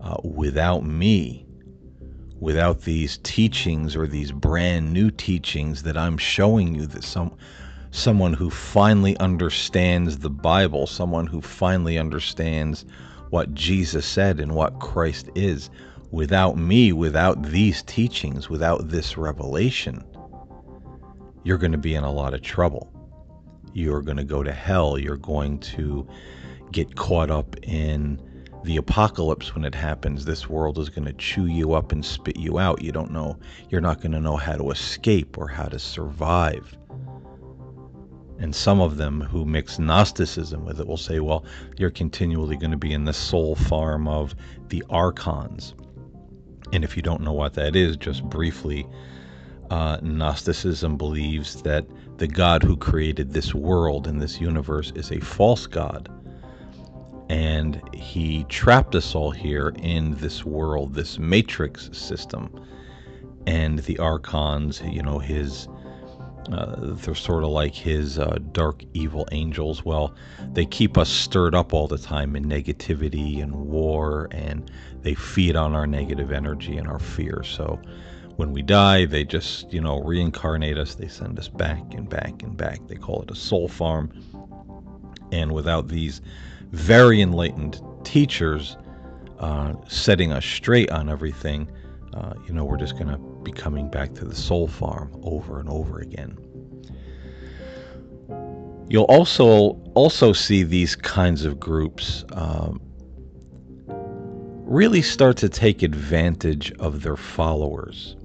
uh, 0.00 0.16
without 0.24 0.84
me, 0.84 1.46
without 2.40 2.82
these 2.82 3.18
teachings 3.18 3.94
or 3.94 4.06
these 4.06 4.32
brand 4.32 4.92
new 4.92 5.10
teachings 5.10 5.84
that 5.84 5.96
I'm 5.96 6.18
showing 6.18 6.74
you 6.74 6.86
that 6.86 7.04
some 7.04 7.36
someone 7.92 8.32
who 8.32 8.50
finally 8.50 9.16
understands 9.18 10.18
the 10.18 10.30
Bible, 10.30 10.86
someone 10.86 11.26
who 11.26 11.40
finally 11.40 11.98
understands 11.98 12.84
what 13.30 13.54
Jesus 13.54 14.06
said 14.06 14.40
and 14.40 14.54
what 14.54 14.80
Christ 14.80 15.30
is. 15.34 15.70
Without 16.10 16.56
me, 16.56 16.92
without 16.92 17.42
these 17.42 17.82
teachings, 17.82 18.48
without 18.50 18.88
this 18.88 19.16
revelation, 19.16 20.02
you're 21.44 21.58
going 21.58 21.72
to 21.72 21.78
be 21.78 21.94
in 21.94 22.02
a 22.04 22.12
lot 22.12 22.34
of 22.34 22.42
trouble. 22.42 22.90
You're 23.74 24.02
going 24.02 24.16
to 24.16 24.24
go 24.24 24.42
to 24.42 24.52
hell. 24.52 24.98
You're 24.98 25.16
going 25.16 25.58
to 25.60 26.06
get 26.72 26.96
caught 26.96 27.30
up 27.30 27.56
in 27.62 28.20
the 28.64 28.76
apocalypse 28.76 29.54
when 29.54 29.64
it 29.64 29.74
happens. 29.74 30.24
This 30.24 30.48
world 30.48 30.78
is 30.78 30.88
going 30.88 31.06
to 31.06 31.12
chew 31.14 31.46
you 31.46 31.74
up 31.74 31.92
and 31.92 32.04
spit 32.04 32.38
you 32.38 32.58
out. 32.58 32.82
You 32.82 32.92
don't 32.92 33.10
know, 33.10 33.38
you're 33.70 33.80
not 33.80 34.00
going 34.00 34.12
to 34.12 34.20
know 34.20 34.36
how 34.36 34.56
to 34.56 34.70
escape 34.70 35.36
or 35.36 35.48
how 35.48 35.66
to 35.66 35.78
survive. 35.78 36.76
And 38.42 38.52
some 38.56 38.80
of 38.80 38.96
them 38.96 39.20
who 39.20 39.44
mix 39.44 39.78
Gnosticism 39.78 40.64
with 40.64 40.80
it 40.80 40.86
will 40.88 40.96
say, 40.96 41.20
well, 41.20 41.44
you're 41.78 41.90
continually 41.90 42.56
going 42.56 42.72
to 42.72 42.76
be 42.76 42.92
in 42.92 43.04
the 43.04 43.12
soul 43.12 43.54
farm 43.54 44.08
of 44.08 44.34
the 44.66 44.82
archons. 44.90 45.74
And 46.72 46.82
if 46.82 46.96
you 46.96 47.04
don't 47.04 47.22
know 47.22 47.32
what 47.32 47.54
that 47.54 47.76
is, 47.76 47.96
just 47.96 48.24
briefly, 48.24 48.84
uh, 49.70 49.98
Gnosticism 50.02 50.96
believes 50.96 51.62
that 51.62 51.86
the 52.18 52.26
God 52.26 52.64
who 52.64 52.76
created 52.76 53.30
this 53.30 53.54
world 53.54 54.08
and 54.08 54.20
this 54.20 54.40
universe 54.40 54.90
is 54.96 55.12
a 55.12 55.20
false 55.20 55.68
God. 55.68 56.08
And 57.28 57.80
he 57.94 58.42
trapped 58.48 58.96
us 58.96 59.14
all 59.14 59.30
here 59.30 59.72
in 59.76 60.16
this 60.16 60.44
world, 60.44 60.94
this 60.94 61.16
matrix 61.16 61.90
system. 61.92 62.52
And 63.46 63.78
the 63.78 64.00
archons, 64.00 64.82
you 64.84 65.02
know, 65.02 65.20
his 65.20 65.68
uh, 66.50 66.76
they're 66.78 67.14
sort 67.14 67.44
of 67.44 67.50
like 67.50 67.74
his 67.74 68.18
uh, 68.18 68.38
dark 68.52 68.82
evil 68.94 69.28
angels. 69.32 69.84
Well, 69.84 70.14
they 70.52 70.66
keep 70.66 70.98
us 70.98 71.08
stirred 71.08 71.54
up 71.54 71.72
all 71.72 71.86
the 71.86 71.98
time 71.98 72.34
in 72.34 72.44
negativity 72.44 73.42
and 73.42 73.54
war, 73.54 74.28
and 74.32 74.70
they 75.02 75.14
feed 75.14 75.56
on 75.56 75.74
our 75.74 75.86
negative 75.86 76.32
energy 76.32 76.76
and 76.76 76.88
our 76.88 76.98
fear. 76.98 77.42
So 77.44 77.80
when 78.36 78.52
we 78.52 78.62
die, 78.62 79.04
they 79.04 79.24
just, 79.24 79.72
you 79.72 79.80
know, 79.80 80.00
reincarnate 80.02 80.78
us. 80.78 80.94
They 80.94 81.08
send 81.08 81.38
us 81.38 81.48
back 81.48 81.94
and 81.94 82.08
back 82.08 82.42
and 82.42 82.56
back. 82.56 82.80
They 82.88 82.96
call 82.96 83.22
it 83.22 83.30
a 83.30 83.36
soul 83.36 83.68
farm. 83.68 84.10
And 85.30 85.52
without 85.52 85.88
these 85.88 86.20
very 86.72 87.20
enlightened 87.20 87.80
teachers 88.04 88.76
uh, 89.38 89.74
setting 89.88 90.32
us 90.32 90.44
straight 90.44 90.90
on 90.90 91.08
everything, 91.08 91.70
uh, 92.14 92.34
you 92.46 92.52
know, 92.52 92.64
we're 92.64 92.76
just 92.76 92.94
going 92.94 93.08
to 93.08 93.31
be 93.42 93.52
coming 93.52 93.90
back 93.90 94.14
to 94.14 94.24
the 94.24 94.34
soul 94.34 94.68
farm 94.68 95.10
over 95.22 95.60
and 95.60 95.68
over 95.68 95.98
again. 95.98 96.36
You'll 98.88 99.04
also 99.04 99.80
also 99.94 100.32
see 100.32 100.62
these 100.62 100.94
kinds 100.96 101.44
of 101.44 101.58
groups 101.58 102.24
um, 102.32 102.80
really 103.86 105.02
start 105.02 105.36
to 105.38 105.48
take 105.48 105.82
advantage 105.82 106.72
of 106.72 107.02
their 107.02 107.16
followers. 107.16 108.16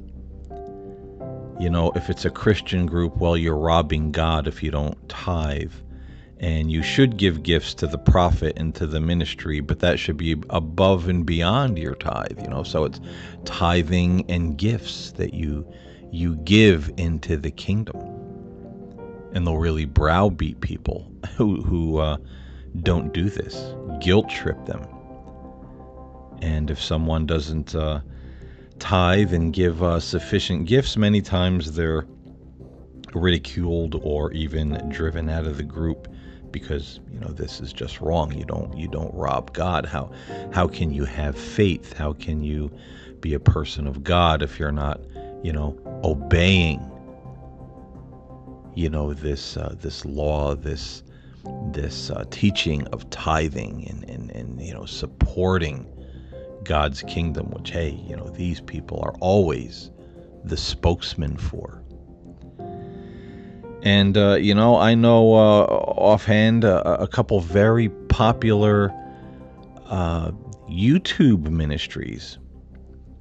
You 1.59 1.69
know, 1.69 1.91
if 1.95 2.09
it's 2.09 2.25
a 2.25 2.29
Christian 2.29 2.85
group, 2.85 3.17
well, 3.17 3.35
you're 3.35 3.57
robbing 3.57 4.11
God 4.11 4.47
if 4.47 4.61
you 4.61 4.69
don't 4.69 4.97
tithe 5.09 5.71
and 6.39 6.71
you 6.71 6.83
should 6.83 7.17
give 7.17 7.41
gifts 7.41 7.73
to 7.73 7.87
the 7.87 7.97
prophet 7.97 8.53
and 8.57 8.75
to 8.75 8.85
the 8.85 8.99
ministry, 8.99 9.59
but 9.59 9.79
that 9.79 9.99
should 9.99 10.17
be 10.17 10.35
above 10.49 11.07
and 11.07 11.25
beyond 11.25 11.79
your 11.79 11.95
tithe, 11.95 12.39
you 12.41 12.47
know. 12.47 12.63
So 12.63 12.83
it's 12.85 12.99
tithing 13.45 14.29
and 14.29 14.57
gifts 14.57 15.11
that 15.13 15.33
you 15.33 15.67
you 16.11 16.35
give 16.37 16.91
into 16.97 17.37
the 17.37 17.51
kingdom, 17.51 17.97
and 19.33 19.47
they'll 19.47 19.57
really 19.57 19.85
browbeat 19.85 20.61
people 20.61 21.11
who 21.37 21.61
who 21.63 21.97
uh, 21.97 22.17
don't 22.83 23.13
do 23.13 23.29
this, 23.29 23.73
guilt 23.99 24.29
trip 24.29 24.63
them, 24.65 24.85
and 26.41 26.69
if 26.69 26.79
someone 26.79 27.25
doesn't 27.25 27.73
uh, 27.73 28.01
tithe 28.77 29.33
and 29.33 29.53
give 29.53 29.81
uh, 29.81 29.99
sufficient 29.99 30.65
gifts, 30.67 30.97
many 30.97 31.21
times 31.21 31.71
they're 31.71 32.05
ridiculed 33.15 33.99
or 34.03 34.31
even 34.33 34.87
driven 34.89 35.29
out 35.29 35.47
of 35.47 35.57
the 35.57 35.63
group 35.63 36.07
because 36.59 36.99
you 37.11 37.19
know 37.19 37.29
this 37.29 37.59
is 37.59 37.73
just 37.73 38.01
wrong. 38.01 38.31
You 38.33 38.45
don't 38.45 38.77
you 38.77 38.87
don't 38.87 39.13
rob 39.13 39.53
god. 39.53 39.85
How 39.85 40.11
how 40.51 40.67
can 40.67 40.93
you 40.93 41.05
have 41.05 41.37
faith? 41.37 41.93
How 41.93 42.13
can 42.13 42.43
you 42.43 42.71
be 43.21 43.33
a 43.33 43.39
person 43.39 43.87
of 43.87 44.03
god 44.03 44.41
if 44.41 44.59
you're 44.59 44.71
not 44.71 45.01
you 45.43 45.51
know 45.51 45.77
obeying 46.03 46.79
you 48.75 48.89
know 48.89 49.13
this 49.13 49.57
uh, 49.57 49.75
this 49.79 50.05
law 50.05 50.55
this 50.55 51.03
this 51.71 52.11
uh, 52.11 52.23
teaching 52.29 52.85
of 52.87 53.09
tithing 53.09 53.87
and, 53.89 54.09
and 54.09 54.31
and 54.31 54.61
you 54.61 54.73
know 54.73 54.85
supporting 54.85 55.87
god's 56.63 57.01
kingdom 57.03 57.49
which 57.51 57.71
hey 57.71 57.89
you 58.07 58.15
know 58.15 58.29
these 58.29 58.61
people 58.61 58.99
are 59.03 59.15
always 59.19 59.89
the 60.43 60.57
spokesman 60.57 61.37
for 61.37 61.81
and, 63.87 64.17
uh, 64.17 64.33
you 64.33 64.53
know, 64.53 64.75
I 64.75 64.95
know 64.95 65.35
uh, 65.35 65.63
offhand 65.63 66.65
uh, 66.65 66.97
a 66.99 67.07
couple 67.07 67.39
very 67.39 67.87
popular 67.87 68.93
uh, 69.85 70.31
YouTube 70.69 71.49
ministries 71.49 72.37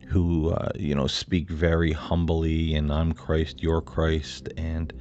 who, 0.08 0.50
uh, 0.50 0.70
you 0.74 0.92
know, 0.92 1.06
speak 1.06 1.48
very 1.50 1.92
humbly 1.92 2.74
and 2.74 2.92
I'm 2.92 3.12
Christ, 3.12 3.62
you're 3.62 3.80
Christ. 3.80 4.48
And 4.56 4.92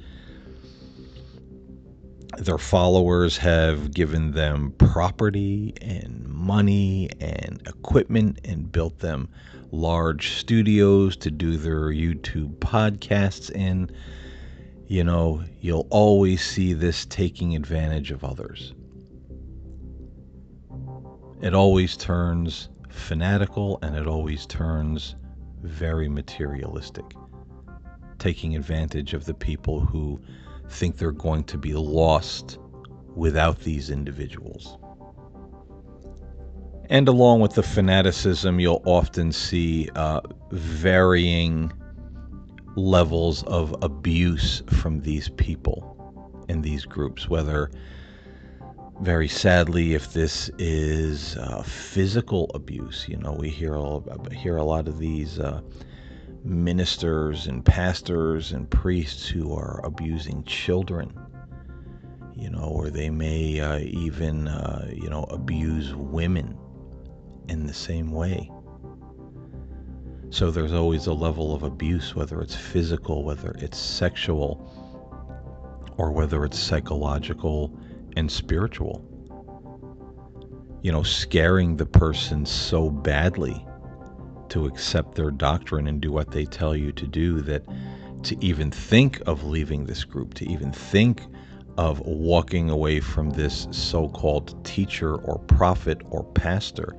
their 2.38 2.58
followers 2.58 3.36
have 3.38 3.92
given 3.92 4.30
them 4.30 4.72
property 4.78 5.74
and 5.82 6.28
money 6.28 7.10
and 7.20 7.60
equipment 7.66 8.38
and 8.44 8.70
built 8.70 9.00
them 9.00 9.28
large 9.72 10.30
studios 10.34 11.16
to 11.16 11.30
do 11.32 11.56
their 11.56 11.90
YouTube 11.90 12.54
podcasts 12.60 13.50
in 13.50 13.90
you 14.88 15.02
know, 15.02 15.42
you'll 15.60 15.86
always 15.90 16.44
see 16.44 16.72
this 16.72 17.06
taking 17.06 17.56
advantage 17.56 18.10
of 18.10 18.24
others. 18.24 18.74
It 21.42 21.54
always 21.54 21.96
turns 21.96 22.68
fanatical 22.88 23.78
and 23.82 23.96
it 23.96 24.06
always 24.06 24.46
turns 24.46 25.16
very 25.62 26.08
materialistic, 26.08 27.04
taking 28.18 28.54
advantage 28.54 29.12
of 29.12 29.24
the 29.24 29.34
people 29.34 29.80
who 29.80 30.20
think 30.68 30.96
they're 30.96 31.12
going 31.12 31.44
to 31.44 31.58
be 31.58 31.74
lost 31.74 32.58
without 33.14 33.60
these 33.60 33.90
individuals. 33.90 34.78
And 36.88 37.08
along 37.08 37.40
with 37.40 37.54
the 37.54 37.62
fanaticism, 37.64 38.60
you'll 38.60 38.82
often 38.84 39.32
see 39.32 39.88
uh, 39.96 40.20
varying 40.52 41.72
levels 42.76 43.42
of 43.44 43.74
abuse 43.82 44.62
from 44.68 45.00
these 45.00 45.28
people 45.30 46.44
in 46.48 46.62
these 46.62 46.84
groups, 46.84 47.28
whether 47.28 47.70
very 49.00 49.28
sadly, 49.28 49.94
if 49.94 50.12
this 50.12 50.50
is 50.58 51.36
uh, 51.36 51.62
physical 51.62 52.50
abuse, 52.54 53.06
you 53.08 53.16
know, 53.16 53.32
we 53.32 53.50
hear 53.50 53.74
a, 53.74 54.34
hear 54.34 54.56
a 54.56 54.64
lot 54.64 54.88
of 54.88 54.98
these 54.98 55.38
uh, 55.38 55.60
ministers 56.44 57.46
and 57.46 57.64
pastors 57.64 58.52
and 58.52 58.70
priests 58.70 59.26
who 59.28 59.54
are 59.54 59.84
abusing 59.84 60.42
children, 60.44 61.12
you 62.34 62.48
know, 62.48 62.64
or 62.64 62.88
they 62.88 63.10
may 63.10 63.60
uh, 63.60 63.78
even, 63.78 64.48
uh, 64.48 64.88
you 64.90 65.10
know, 65.10 65.24
abuse 65.24 65.94
women 65.94 66.56
in 67.48 67.66
the 67.66 67.74
same 67.74 68.10
way. 68.12 68.50
So 70.30 70.50
there's 70.50 70.72
always 70.72 71.06
a 71.06 71.12
level 71.12 71.54
of 71.54 71.62
abuse, 71.62 72.14
whether 72.14 72.40
it's 72.40 72.54
physical, 72.54 73.24
whether 73.24 73.52
it's 73.58 73.78
sexual, 73.78 74.72
or 75.96 76.10
whether 76.10 76.44
it's 76.44 76.58
psychological 76.58 77.72
and 78.16 78.30
spiritual. 78.30 79.04
You 80.82 80.92
know, 80.92 81.02
scaring 81.02 81.76
the 81.76 81.86
person 81.86 82.44
so 82.44 82.90
badly 82.90 83.66
to 84.48 84.66
accept 84.66 85.14
their 85.14 85.30
doctrine 85.30 85.86
and 85.86 86.00
do 86.00 86.12
what 86.12 86.30
they 86.30 86.44
tell 86.44 86.76
you 86.76 86.92
to 86.92 87.06
do 87.06 87.40
that 87.42 87.64
to 88.24 88.36
even 88.44 88.70
think 88.70 89.20
of 89.26 89.44
leaving 89.44 89.84
this 89.84 90.04
group, 90.04 90.34
to 90.34 90.48
even 90.50 90.72
think 90.72 91.22
of 91.78 92.00
walking 92.00 92.70
away 92.70 93.00
from 93.00 93.30
this 93.30 93.68
so 93.70 94.08
called 94.08 94.64
teacher 94.64 95.16
or 95.16 95.38
prophet 95.40 96.00
or 96.10 96.24
pastor, 96.24 96.96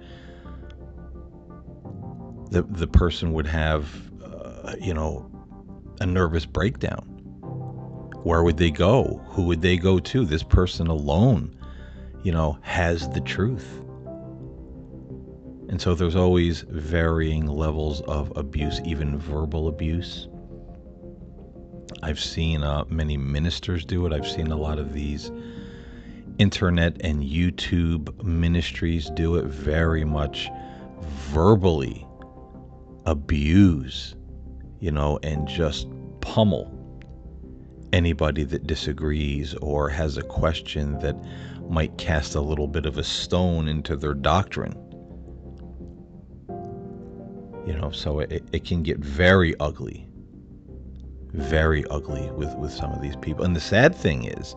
the, 2.51 2.63
the 2.63 2.87
person 2.87 3.33
would 3.33 3.47
have, 3.47 3.89
uh, 4.23 4.75
you 4.79 4.93
know, 4.93 5.29
a 5.99 6.05
nervous 6.05 6.45
breakdown. 6.45 7.05
Where 8.23 8.43
would 8.43 8.57
they 8.57 8.71
go? 8.71 9.21
Who 9.29 9.43
would 9.43 9.61
they 9.61 9.77
go 9.77 9.99
to? 9.99 10.25
This 10.25 10.43
person 10.43 10.87
alone, 10.87 11.55
you 12.23 12.31
know, 12.31 12.57
has 12.61 13.07
the 13.09 13.21
truth. 13.21 13.81
And 15.69 15.81
so 15.81 15.95
there's 15.95 16.15
always 16.15 16.61
varying 16.61 17.47
levels 17.47 18.01
of 18.01 18.31
abuse, 18.35 18.79
even 18.85 19.17
verbal 19.17 19.67
abuse. 19.67 20.27
I've 22.03 22.19
seen 22.19 22.63
uh, 22.63 22.85
many 22.89 23.17
ministers 23.17 23.83
do 23.83 24.05
it. 24.05 24.13
I've 24.13 24.27
seen 24.27 24.47
a 24.47 24.55
lot 24.55 24.79
of 24.79 24.93
these 24.93 25.31
internet 26.39 26.97
and 27.01 27.23
YouTube 27.23 28.23
ministries 28.23 29.09
do 29.11 29.35
it 29.35 29.45
very 29.45 30.05
much 30.05 30.49
verbally 31.01 32.06
abuse, 33.07 34.15
you 34.79 34.91
know, 34.91 35.17
and 35.23 35.47
just 35.47 35.87
pummel 36.21 36.73
anybody 37.93 38.43
that 38.43 38.67
disagrees 38.67 39.55
or 39.55 39.89
has 39.89 40.17
a 40.17 40.21
question 40.21 40.99
that 40.99 41.15
might 41.69 41.97
cast 41.97 42.35
a 42.35 42.41
little 42.41 42.67
bit 42.67 42.85
of 42.85 42.97
a 42.97 43.03
stone 43.03 43.67
into 43.67 43.95
their 43.95 44.13
doctrine. 44.13 44.73
You 47.65 47.73
know, 47.73 47.91
so 47.91 48.19
it, 48.19 48.43
it 48.51 48.65
can 48.65 48.83
get 48.83 48.99
very 48.99 49.57
ugly. 49.59 50.07
Very 51.33 51.85
ugly 51.87 52.29
with, 52.31 52.53
with 52.55 52.71
some 52.71 52.91
of 52.91 53.01
these 53.01 53.15
people. 53.15 53.45
And 53.45 53.55
the 53.55 53.61
sad 53.61 53.95
thing 53.95 54.25
is, 54.25 54.53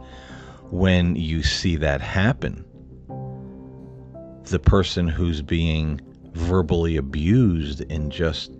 when 0.71 1.14
you 1.14 1.42
see 1.42 1.76
that 1.76 2.00
happen, 2.00 2.64
the 4.45 4.59
person 4.59 5.07
who's 5.07 5.40
being 5.40 6.00
verbally 6.34 6.96
abused 6.96 7.82
and 7.90 8.10
just 8.10 8.52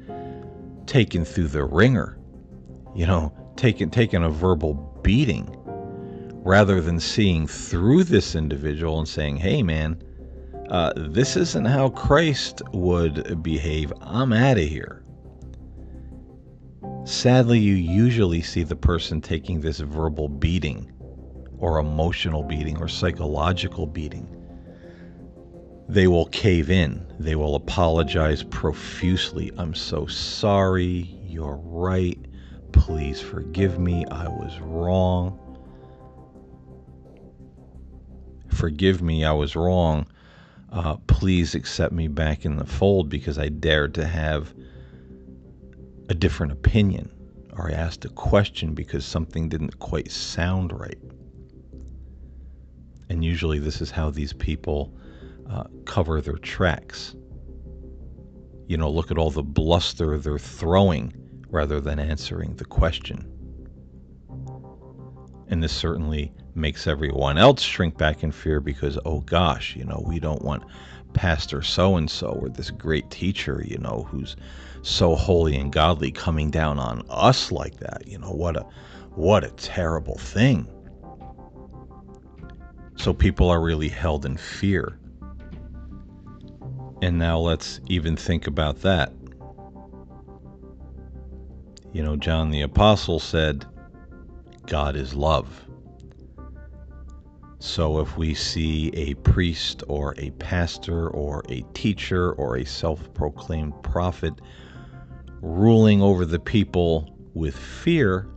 taken 0.86 1.24
through 1.24 1.48
the 1.48 1.64
wringer, 1.64 2.18
you 2.94 3.06
know, 3.06 3.32
taken 3.56 3.90
taken 3.90 4.22
a 4.22 4.30
verbal 4.30 4.74
beating, 5.02 5.56
rather 6.44 6.80
than 6.80 6.98
seeing 6.98 7.46
through 7.46 8.04
this 8.04 8.34
individual 8.34 8.98
and 8.98 9.08
saying, 9.08 9.36
"Hey, 9.36 9.62
man, 9.62 10.02
uh, 10.70 10.92
this 10.96 11.36
isn't 11.36 11.64
how 11.64 11.88
Christ 11.90 12.62
would 12.72 13.42
behave. 13.42 13.92
I'm 14.00 14.32
out 14.32 14.56
of 14.56 14.64
here. 14.64 15.02
Sadly, 17.04 17.58
you 17.58 17.74
usually 17.74 18.40
see 18.40 18.62
the 18.62 18.76
person 18.76 19.20
taking 19.20 19.60
this 19.60 19.80
verbal 19.80 20.28
beating, 20.28 20.92
or 21.58 21.78
emotional 21.78 22.42
beating, 22.44 22.78
or 22.78 22.88
psychological 22.88 23.86
beating. 23.86 24.28
They 25.92 26.06
will 26.06 26.26
cave 26.26 26.70
in. 26.70 27.04
They 27.18 27.35
will 27.35 27.54
apologize 27.54 28.42
profusely. 28.44 29.50
I'm 29.59 29.75
so 29.75 30.06
sorry. 30.06 31.18
You're 31.26 31.61
right. 31.62 32.18
Please 32.73 33.20
forgive 33.20 33.78
me. 33.78 34.06
I 34.06 34.28
was 34.28 34.59
wrong. 34.61 35.38
Forgive 38.49 39.02
me. 39.02 39.25
I 39.25 39.32
was 39.32 39.56
wrong 39.56 40.06
uh, 40.73 40.97
please 41.06 41.54
accept 41.54 41.92
me 41.92 42.09
back 42.09 42.44
in 42.44 42.56
the 42.56 42.64
fold 42.64 43.09
because 43.09 43.38
I 43.38 43.49
dared 43.49 43.94
to 43.94 44.06
have 44.06 44.55
a 46.09 46.14
different 46.14 46.53
opinion 46.53 47.11
or 47.57 47.70
I 47.70 47.74
asked 47.74 48.05
a 48.05 48.11
question 48.11 48.74
because 48.74 49.05
something 49.05 49.48
didn't 49.48 49.79
quite 49.79 50.11
sound 50.11 50.79
right. 50.79 50.98
And 53.09 53.24
usually, 53.24 53.59
this 53.59 53.81
is 53.81 53.90
how 53.90 54.11
these 54.11 54.33
people 54.33 54.94
uh, 55.50 55.64
cover 55.84 56.20
their 56.20 56.38
tracks. 56.38 57.14
You 58.68 58.76
know, 58.76 58.90
look 58.90 59.10
at 59.10 59.18
all 59.18 59.30
the 59.30 59.42
bluster 59.42 60.16
they're 60.16 60.38
throwing 60.38 61.12
rather 61.48 61.80
than 61.80 61.98
answering 61.98 62.54
the 62.54 62.64
question. 62.64 63.26
And 65.48 65.62
this 65.62 65.72
certainly 65.72 66.32
makes 66.54 66.86
everyone 66.86 67.36
else 67.36 67.62
shrink 67.62 67.98
back 67.98 68.22
in 68.22 68.30
fear 68.30 68.60
because, 68.60 68.98
oh 69.04 69.20
gosh, 69.22 69.74
you 69.74 69.84
know, 69.84 70.02
we 70.06 70.20
don't 70.20 70.42
want 70.42 70.62
Pastor 71.12 71.62
so 71.62 71.96
and 71.96 72.08
so 72.08 72.28
or 72.28 72.48
this 72.48 72.70
great 72.70 73.10
teacher, 73.10 73.64
you 73.66 73.78
know, 73.78 74.06
who's 74.08 74.36
so 74.82 75.16
holy 75.16 75.56
and 75.56 75.72
godly 75.72 76.12
coming 76.12 76.50
down 76.52 76.78
on 76.78 77.02
us 77.10 77.50
like 77.50 77.78
that. 77.78 78.06
You 78.06 78.18
know, 78.18 78.30
what 78.30 78.56
a 78.56 78.64
what 79.16 79.42
a 79.42 79.50
terrible 79.50 80.18
thing. 80.18 80.68
So 82.96 83.12
people 83.12 83.50
are 83.50 83.60
really 83.60 83.88
held 83.88 84.24
in 84.24 84.36
fear. 84.36 84.99
And 87.02 87.18
now 87.18 87.38
let's 87.38 87.80
even 87.88 88.16
think 88.16 88.46
about 88.46 88.80
that. 88.82 89.12
You 91.92 92.02
know, 92.02 92.16
John 92.16 92.50
the 92.50 92.62
Apostle 92.62 93.18
said, 93.18 93.64
God 94.66 94.96
is 94.96 95.14
love. 95.14 95.64
So 97.58 98.00
if 98.00 98.16
we 98.16 98.34
see 98.34 98.88
a 98.94 99.14
priest 99.14 99.82
or 99.88 100.14
a 100.16 100.30
pastor 100.32 101.08
or 101.10 101.42
a 101.48 101.62
teacher 101.74 102.32
or 102.32 102.56
a 102.56 102.64
self 102.64 103.12
proclaimed 103.12 103.74
prophet 103.82 104.34
ruling 105.42 106.02
over 106.02 106.24
the 106.24 106.38
people 106.38 107.16
with 107.34 107.56
fear, 107.56 108.28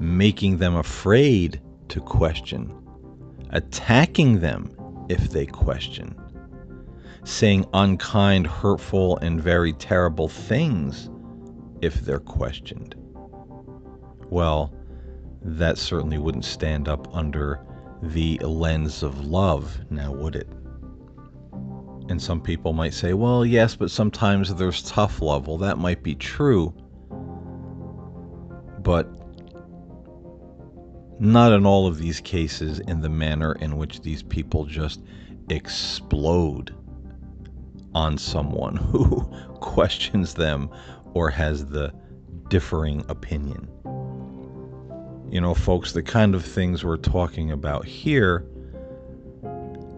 making 0.00 0.58
them 0.58 0.74
afraid 0.76 1.60
to 1.88 2.00
question, 2.00 2.74
attacking 3.50 4.40
them 4.40 4.70
if 5.08 5.30
they 5.30 5.46
question, 5.46 6.14
saying 7.26 7.66
unkind, 7.74 8.46
hurtful, 8.46 9.16
and 9.18 9.42
very 9.42 9.72
terrible 9.72 10.28
things 10.28 11.10
if 11.82 11.94
they're 12.02 12.20
questioned. 12.20 12.94
Well, 14.30 14.72
that 15.42 15.76
certainly 15.76 16.18
wouldn't 16.18 16.44
stand 16.44 16.88
up 16.88 17.12
under 17.14 17.60
the 18.00 18.38
lens 18.38 19.02
of 19.02 19.26
love, 19.26 19.76
now 19.90 20.12
would 20.12 20.36
it? 20.36 20.48
And 22.08 22.22
some 22.22 22.40
people 22.40 22.72
might 22.72 22.94
say, 22.94 23.12
well, 23.12 23.44
yes, 23.44 23.74
but 23.74 23.90
sometimes 23.90 24.54
there's 24.54 24.82
tough 24.82 25.20
love. 25.20 25.48
Well, 25.48 25.58
that 25.58 25.78
might 25.78 26.04
be 26.04 26.14
true, 26.14 26.72
but 28.78 29.10
not 31.18 31.52
in 31.52 31.66
all 31.66 31.88
of 31.88 31.98
these 31.98 32.20
cases 32.20 32.78
in 32.80 33.00
the 33.00 33.08
manner 33.08 33.54
in 33.54 33.76
which 33.78 34.02
these 34.02 34.22
people 34.22 34.64
just 34.64 35.02
explode 35.48 36.72
on 37.96 38.18
someone 38.18 38.76
who 38.76 39.22
questions 39.60 40.34
them 40.34 40.68
or 41.14 41.30
has 41.30 41.64
the 41.66 41.90
differing 42.48 43.02
opinion. 43.08 43.66
You 45.30 45.40
know, 45.40 45.54
folks, 45.54 45.92
the 45.92 46.02
kind 46.02 46.34
of 46.34 46.44
things 46.44 46.84
we're 46.84 46.98
talking 46.98 47.50
about 47.50 47.86
here 47.86 48.44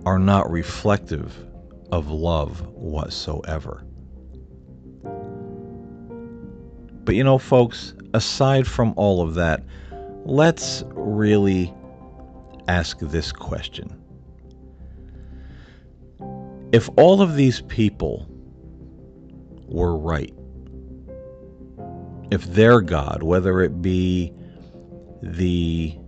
are 0.07 0.19
not 0.21 0.49
reflective 0.49 1.45
of 1.91 2.09
love 2.09 2.65
whatsoever. 2.69 3.85
But 7.05 7.17
you 7.17 7.25
know, 7.25 7.39
folks, 7.39 7.95
aside 8.15 8.69
from 8.69 8.95
all 8.97 9.23
of 9.23 9.35
that, 9.35 9.65
let's 10.25 10.85
really 10.91 11.75
ask 12.69 13.01
this 13.01 13.33
question. 13.33 13.98
If 16.73 16.89
all 16.97 17.23
of 17.23 17.35
these 17.37 17.63
people 17.63 18.27
were 19.67 19.97
right, 19.97 20.33
if 22.31 22.45
they're 22.45 22.81
God, 22.81 23.23
whether 23.23 23.63
it 23.63 23.81
be 23.81 24.33
the 25.23 25.99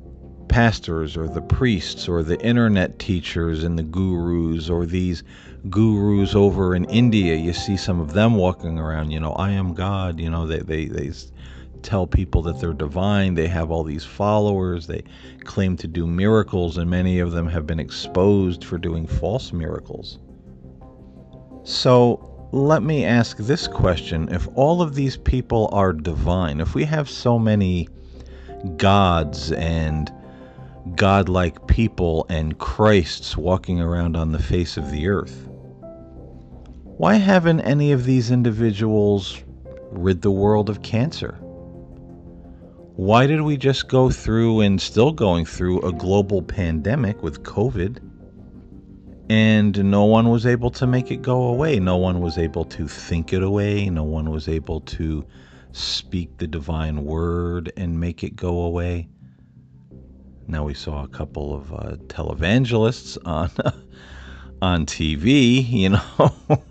pastors 0.51 1.17
or 1.17 1.29
the 1.29 1.41
priests 1.41 2.09
or 2.09 2.23
the 2.23 2.39
internet 2.45 2.99
teachers 2.99 3.63
and 3.63 3.79
the 3.79 3.85
gurus 3.85 4.69
or 4.69 4.85
these 4.85 5.23
gurus 5.69 6.35
over 6.35 6.75
in 6.75 6.85
India. 6.87 7.37
You 7.37 7.53
see 7.53 7.77
some 7.77 8.01
of 8.01 8.13
them 8.13 8.35
walking 8.35 8.79
around, 8.79 9.13
you 9.13 9.21
know, 9.21 9.33
I 9.35 9.53
am 9.53 9.75
God, 9.75 10.19
you 10.19 10.29
know, 10.29 10.47
they, 10.47 10.59
they, 10.59 10.87
they 10.87 11.13
tell 11.83 12.07
people 12.07 12.43
that 12.43 12.61
they're 12.61 12.73
divine. 12.73 13.35
They 13.35 13.47
have 13.47 13.71
all 13.71 13.85
these 13.85 14.05
followers. 14.05 14.87
They 14.87 15.05
claim 15.45 15.77
to 15.79 15.87
do 15.87 16.07
miracles, 16.07 16.77
and 16.79 16.91
many 16.91 17.21
of 17.21 17.33
them 17.33 17.47
have 17.49 17.67
been 17.67 17.81
exposed 17.81 18.65
for 18.65 18.77
doing 18.77 19.07
false 19.07 19.53
miracles. 19.53 20.19
So 21.63 22.49
let 22.53 22.83
me 22.83 23.05
ask 23.05 23.37
this 23.37 23.69
question 23.69 24.29
if 24.33 24.49
all 24.55 24.83
of 24.83 24.95
these 24.95 25.17
people 25.17 25.69
are 25.73 25.93
divine, 25.93 26.61
if 26.61 26.75
we 26.75 26.85
have 26.85 27.09
so 27.09 27.39
many 27.39 27.89
gods 28.77 29.53
and 29.53 30.13
godlike 30.97 31.67
people 31.67 32.27
and 32.29 32.59
Christs 32.59 33.37
walking 33.37 33.81
around 33.81 34.17
on 34.17 34.33
the 34.33 34.43
face 34.43 34.77
of 34.77 34.91
the 34.91 35.09
earth. 35.09 35.47
Why 36.85 37.15
haven't 37.15 37.61
any 37.61 37.93
of 37.93 38.05
these 38.05 38.31
individuals 38.31 39.43
rid 39.91 40.23
the 40.23 40.31
world 40.31 40.69
of 40.69 40.83
cancer? 40.83 41.39
Why 42.97 43.27
did 43.27 43.41
we 43.41 43.57
just 43.57 43.89
go 43.89 44.11
through 44.11 44.61
and 44.61 44.81
still 44.81 45.13
going 45.13 45.47
through 45.47 45.81
a 45.81 45.93
global 45.93 46.43
pandemic 46.43 47.23
with 47.23 47.43
COVID 47.43 48.10
and 49.31 49.85
no 49.85 50.07
one 50.07 50.29
was 50.29 50.45
able 50.45 50.73
to 50.73 50.89
make 50.89 51.13
it 51.13 51.23
go 51.23 51.45
away? 51.45 51.79
No 51.79 51.97
one 51.97 52.21
was 52.21 52.37
able 52.37 52.65
to 52.65 52.89
think 52.89 53.33
it 53.33 53.45
away. 53.45 53.89
No 53.89 54.03
one 54.03 54.31
was 54.31 54.49
able 54.49 54.81
to 54.81 55.25
speak 55.71 56.37
the 56.39 56.49
divine 56.49 57.05
word 57.05 57.73
and 57.77 58.01
make 58.01 58.25
it 58.25 58.35
go 58.35 58.63
away. 58.63 59.09
Now 60.49 60.65
we 60.65 60.75
saw 60.75 61.05
a 61.05 61.09
couple 61.09 61.55
of 61.55 61.73
uh, 61.73 61.97
televangelists 62.09 63.19
on 63.25 63.53
on 64.63 64.85
TV, 64.85 65.65
you 65.65 65.91
know, 65.91 66.63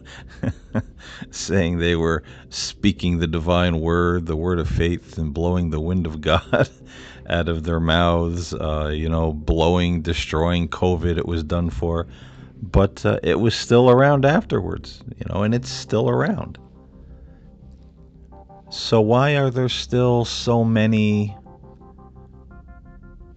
saying 1.32 1.78
they 1.78 1.96
were 1.96 2.24
speaking 2.50 3.20
the 3.20 3.28
divine 3.28 3.80
word, 3.80 4.26
the 4.26 4.36
word 4.36 4.60
of 4.60 4.68
faith, 4.68 5.18
and 5.18 5.34
blowing 5.34 5.70
the 5.70 5.80
wind 5.80 6.06
of 6.06 6.20
God 6.20 6.70
out 7.30 7.48
of 7.48 7.64
their 7.64 7.80
mouths, 7.80 8.54
uh, 8.54 8.92
you 8.94 9.08
know, 9.08 9.32
blowing, 9.32 10.02
destroying 10.02 10.68
COVID. 10.68 11.18
It 11.18 11.26
was 11.26 11.42
done 11.42 11.70
for. 11.70 12.06
But 12.62 13.06
uh, 13.06 13.20
it 13.24 13.40
was 13.40 13.56
still 13.56 13.90
around 13.90 14.26
afterwards, 14.26 15.02
you 15.18 15.26
know, 15.30 15.44
and 15.44 15.54
it's 15.54 15.70
still 15.70 16.10
around. 16.10 16.58
So, 18.70 19.02
why 19.02 19.38
are 19.38 19.50
there 19.50 19.70
still 19.70 20.26
so 20.26 20.64
many 20.64 21.36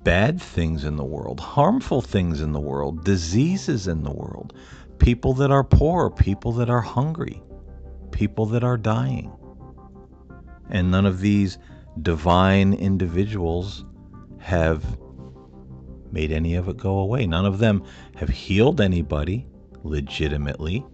bad 0.05 0.41
things 0.41 0.85
in 0.85 0.97
the 0.97 1.05
world, 1.05 1.41
harmful 1.41 2.03
things 2.03 2.41
in 2.41 2.53
the 2.53 2.61
world, 2.61 3.05
diseases 3.05 3.87
in 3.89 4.03
the 4.03 4.13
world, 4.13 4.53
people 4.99 5.33
that 5.35 5.51
are 5.51 5.65
poor, 5.65 6.11
people 6.11 6.53
that 6.53 6.69
are 6.69 6.81
hungry, 6.81 7.43
people 8.11 8.47
that 8.47 8.65
are 8.65 8.77
dying. 8.77 9.33
And 10.71 10.91
none 10.91 11.07
of 11.07 11.21
these 11.21 11.59
divine 12.01 12.73
individuals 12.73 13.85
have 14.39 14.85
made 16.12 16.33
any 16.33 16.55
of 16.55 16.68
it 16.68 16.77
go 16.77 16.98
away. 16.98 17.27
None 17.27 17.46
of 17.46 17.59
them 17.59 17.85
have 18.16 18.29
healed 18.29 18.81
anybody 18.81 19.46
legitimately. 19.83 20.85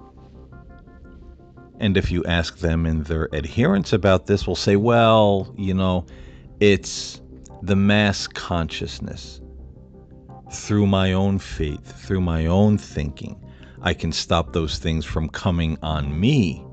And 1.81 1.96
if 1.96 2.11
you 2.11 2.24
ask 2.24 2.59
them 2.59 2.87
in 2.87 3.04
their 3.04 3.33
adherents 3.35 3.92
about 3.92 4.26
this, 4.26 4.46
will 4.46 4.57
say, 4.57 4.76
well, 4.76 5.54
you 5.57 5.74
know, 5.74 6.07
it's 6.61 7.20
the 7.62 7.76
mass 7.76 8.26
consciousness. 8.26 9.40
Through 10.50 10.87
my 10.87 11.12
own 11.12 11.38
faith, 11.38 12.00
through 12.07 12.22
my 12.22 12.46
own 12.46 12.78
thinking, 12.78 13.38
I 13.83 13.94
can 13.94 14.12
stop 14.12 14.52
those 14.52 14.78
things 14.78 15.04
from 15.04 15.28
coming 15.28 15.78
on 15.83 16.18
me, 16.18 16.64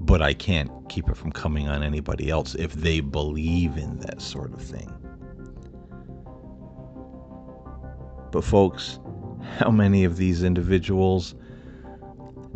but 0.00 0.20
I 0.20 0.34
can't 0.34 0.70
keep 0.88 1.08
it 1.08 1.16
from 1.16 1.32
coming 1.32 1.68
on 1.68 1.82
anybody 1.82 2.28
else 2.28 2.54
if 2.56 2.72
they 2.74 3.00
believe 3.00 3.78
in 3.78 3.98
that 4.00 4.20
sort 4.20 4.52
of 4.52 4.60
thing. 4.60 4.99
But, 8.32 8.44
folks, 8.44 8.98
how 9.58 9.70
many 9.70 10.04
of 10.04 10.16
these 10.16 10.42
individuals 10.42 11.34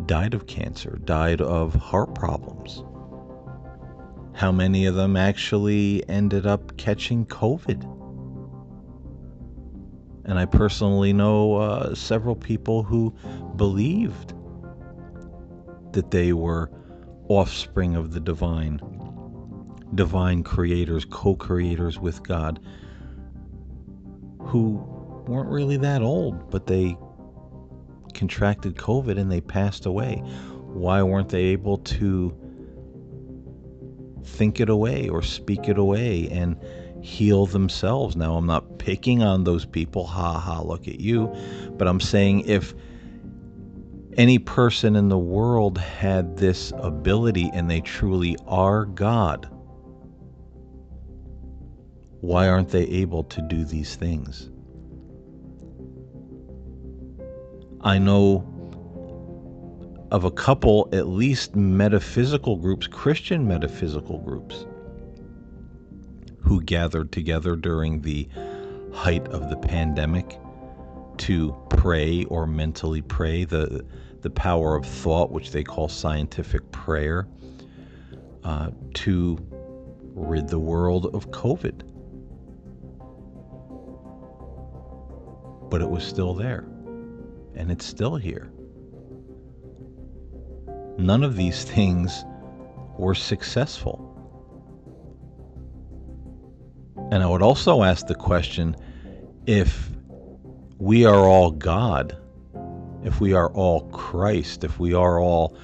died 0.06 0.34
of 0.34 0.46
cancer, 0.46 0.98
died 1.04 1.40
of 1.40 1.74
heart 1.74 2.14
problems? 2.14 2.82
how 4.34 4.50
many 4.50 4.84
of 4.86 4.96
them 4.96 5.16
actually 5.16 6.06
ended 6.08 6.44
up 6.44 6.76
catching 6.76 7.24
COVID. 7.26 7.82
And 10.26 10.38
I 10.38 10.44
personally 10.44 11.12
know 11.12 11.54
uh, 11.54 11.94
several 11.94 12.34
people 12.34 12.82
who 12.82 13.14
believed 13.56 14.34
that 15.92 16.10
they 16.10 16.32
were 16.32 16.70
offspring 17.28 17.94
of 17.94 18.12
the 18.12 18.20
divine, 18.20 18.80
divine 19.94 20.42
creators, 20.42 21.04
co 21.04 21.36
creators 21.36 22.00
with 22.00 22.22
God, 22.24 22.58
who 24.40 24.82
weren't 25.26 25.48
really 25.48 25.76
that 25.78 26.02
old, 26.02 26.50
but 26.50 26.66
they 26.66 26.96
contracted 28.14 28.76
COVID 28.76 29.18
and 29.18 29.30
they 29.30 29.40
passed 29.40 29.86
away. 29.86 30.16
Why 30.72 31.02
weren't 31.02 31.28
they 31.28 31.44
able 31.44 31.78
to 31.78 32.36
think 34.24 34.60
it 34.60 34.68
away 34.68 35.08
or 35.08 35.22
speak 35.22 35.68
it 35.68 35.78
away 35.78 36.28
and 36.30 36.56
heal 37.02 37.46
themselves. 37.46 38.16
Now, 38.16 38.36
I'm 38.36 38.46
not 38.46 38.78
picking 38.78 39.22
on 39.22 39.44
those 39.44 39.66
people, 39.66 40.06
ha 40.06 40.38
ha, 40.38 40.62
look 40.62 40.88
at 40.88 41.00
you, 41.00 41.34
but 41.76 41.86
I'm 41.86 42.00
saying 42.00 42.40
if 42.46 42.74
any 44.16 44.38
person 44.38 44.96
in 44.96 45.08
the 45.08 45.18
world 45.18 45.76
had 45.78 46.36
this 46.36 46.72
ability 46.78 47.50
and 47.52 47.70
they 47.70 47.80
truly 47.80 48.36
are 48.46 48.86
God, 48.86 49.48
why 52.20 52.48
aren't 52.48 52.70
they 52.70 52.84
able 52.84 53.24
to 53.24 53.42
do 53.42 53.64
these 53.64 53.96
things? 53.96 54.50
I 57.84 57.98
know 57.98 58.50
of 60.10 60.24
a 60.24 60.30
couple, 60.30 60.88
at 60.92 61.06
least 61.06 61.54
metaphysical 61.54 62.56
groups, 62.56 62.86
Christian 62.86 63.46
metaphysical 63.46 64.18
groups, 64.20 64.64
who 66.40 66.62
gathered 66.62 67.12
together 67.12 67.56
during 67.56 68.00
the 68.00 68.26
height 68.92 69.26
of 69.28 69.50
the 69.50 69.56
pandemic 69.56 70.38
to 71.18 71.54
pray 71.68 72.24
or 72.24 72.46
mentally 72.46 73.02
pray 73.02 73.44
the 73.44 73.84
the 74.22 74.30
power 74.30 74.74
of 74.74 74.86
thought, 74.86 75.30
which 75.30 75.50
they 75.50 75.62
call 75.62 75.86
scientific 75.86 76.70
prayer, 76.72 77.28
uh, 78.42 78.70
to 78.94 79.36
rid 80.14 80.48
the 80.48 80.58
world 80.58 81.14
of 81.14 81.30
COVID. 81.30 81.82
But 85.68 85.82
it 85.82 85.90
was 85.90 86.02
still 86.02 86.32
there, 86.32 86.66
and 87.56 87.70
it's 87.70 87.84
still 87.84 88.16
here 88.16 88.50
none 90.98 91.22
of 91.22 91.36
these 91.36 91.64
things 91.76 92.24
were 92.98 93.14
successful. 93.14 94.10
And 97.10 97.22
I 97.22 97.26
would 97.26 97.42
also 97.42 97.82
ask 97.82 98.06
the 98.06 98.14
question 98.14 98.76
if 99.46 99.90
we 100.78 101.04
are 101.04 101.28
all 101.28 101.50
God, 101.50 102.16
if 103.04 103.20
we 103.20 103.34
are 103.34 103.50
all 103.52 103.82
Christ, 103.90 104.64
if 104.64 104.78
we 104.78 104.94
are 104.94 105.20
all 105.20 105.56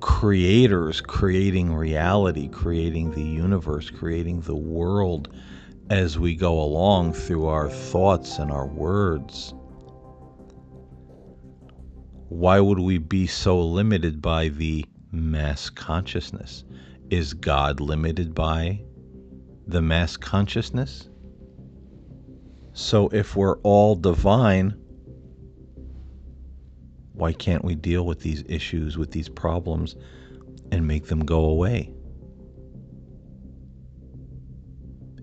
creators 0.00 1.00
creating 1.00 1.74
reality, 1.74 2.48
creating 2.48 3.10
the 3.12 3.22
universe, 3.22 3.90
creating 3.90 4.42
the 4.42 4.54
world 4.54 5.34
as 5.90 6.18
we 6.18 6.34
go 6.34 6.60
along 6.60 7.12
through 7.12 7.46
our 7.46 7.68
thoughts 7.68 8.38
and 8.38 8.50
our 8.50 8.66
words 8.66 9.54
why 12.28 12.60
would 12.60 12.78
we 12.78 12.98
be 12.98 13.26
so 13.26 13.60
limited 13.60 14.22
by 14.22 14.48
the 14.48 14.84
mass 15.12 15.70
consciousness? 15.70 16.64
Is 17.10 17.34
God 17.34 17.80
limited 17.80 18.34
by 18.34 18.82
the 19.66 19.82
mass 19.82 20.16
consciousness? 20.16 21.08
So 22.72 23.08
if 23.08 23.36
we're 23.36 23.58
all 23.58 23.94
divine, 23.94 24.74
why 27.12 27.32
can't 27.32 27.64
we 27.64 27.74
deal 27.74 28.04
with 28.04 28.20
these 28.20 28.42
issues, 28.48 28.98
with 28.98 29.12
these 29.12 29.28
problems, 29.28 29.94
and 30.72 30.86
make 30.86 31.06
them 31.06 31.24
go 31.24 31.44
away? 31.44 31.92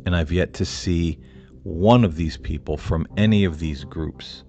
And 0.05 0.15
I've 0.15 0.31
yet 0.31 0.53
to 0.53 0.65
see 0.65 1.19
one 1.63 2.05
of 2.05 2.15
these 2.15 2.37
people 2.37 2.77
from 2.77 3.05
any 3.17 3.43
of 3.43 3.59
these 3.59 3.83
groups 3.83 4.43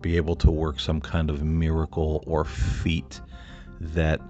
be 0.00 0.16
able 0.16 0.36
to 0.36 0.50
work 0.50 0.80
some 0.80 1.00
kind 1.00 1.30
of 1.30 1.42
miracle 1.42 2.22
or 2.26 2.44
feat 2.44 3.20
that 3.80 4.20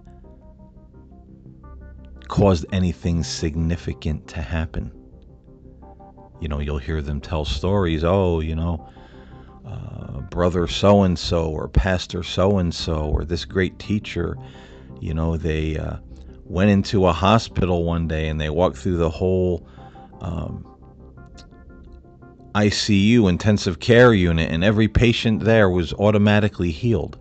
caused 2.29 2.67
anything 2.73 3.23
significant 3.23 4.27
to 4.29 4.43
happen. 4.43 4.93
You 6.41 6.49
know, 6.49 6.61
you'll 6.61 6.79
hear 6.79 7.03
them 7.03 7.21
tell 7.21 7.45
stories, 7.45 8.05
oh, 8.05 8.41
you 8.41 8.55
know, 8.55 8.89
uh, 9.67 10.21
brother 10.21 10.67
so 10.67 11.03
and 11.03 11.19
so, 11.19 11.51
or 11.51 11.69
pastor 11.69 12.23
so 12.23 12.59
and 12.59 12.73
so, 12.73 13.11
or 13.11 13.25
this 13.25 13.45
great 13.45 13.79
teacher, 13.79 14.37
you 15.01 15.15
know, 15.15 15.37
they 15.37 15.77
uh, 15.77 15.97
went 16.45 16.71
into 16.71 17.07
a 17.07 17.13
hospital 17.13 17.85
one 17.85 18.07
day 18.07 18.29
and 18.29 18.41
they 18.41 18.51
walked 18.51 18.77
through 18.77 18.99
the 18.99 19.11
whole 19.11 19.67
um, 20.21 20.65
ICU 22.55 23.29
intensive 23.29 23.81
care 23.81 24.13
unit, 24.13 24.51
and 24.51 24.65
every 24.65 24.89
patient 24.89 25.45
there 25.45 25.69
was 25.69 25.93
automatically 25.95 26.71
healed. 26.71 27.19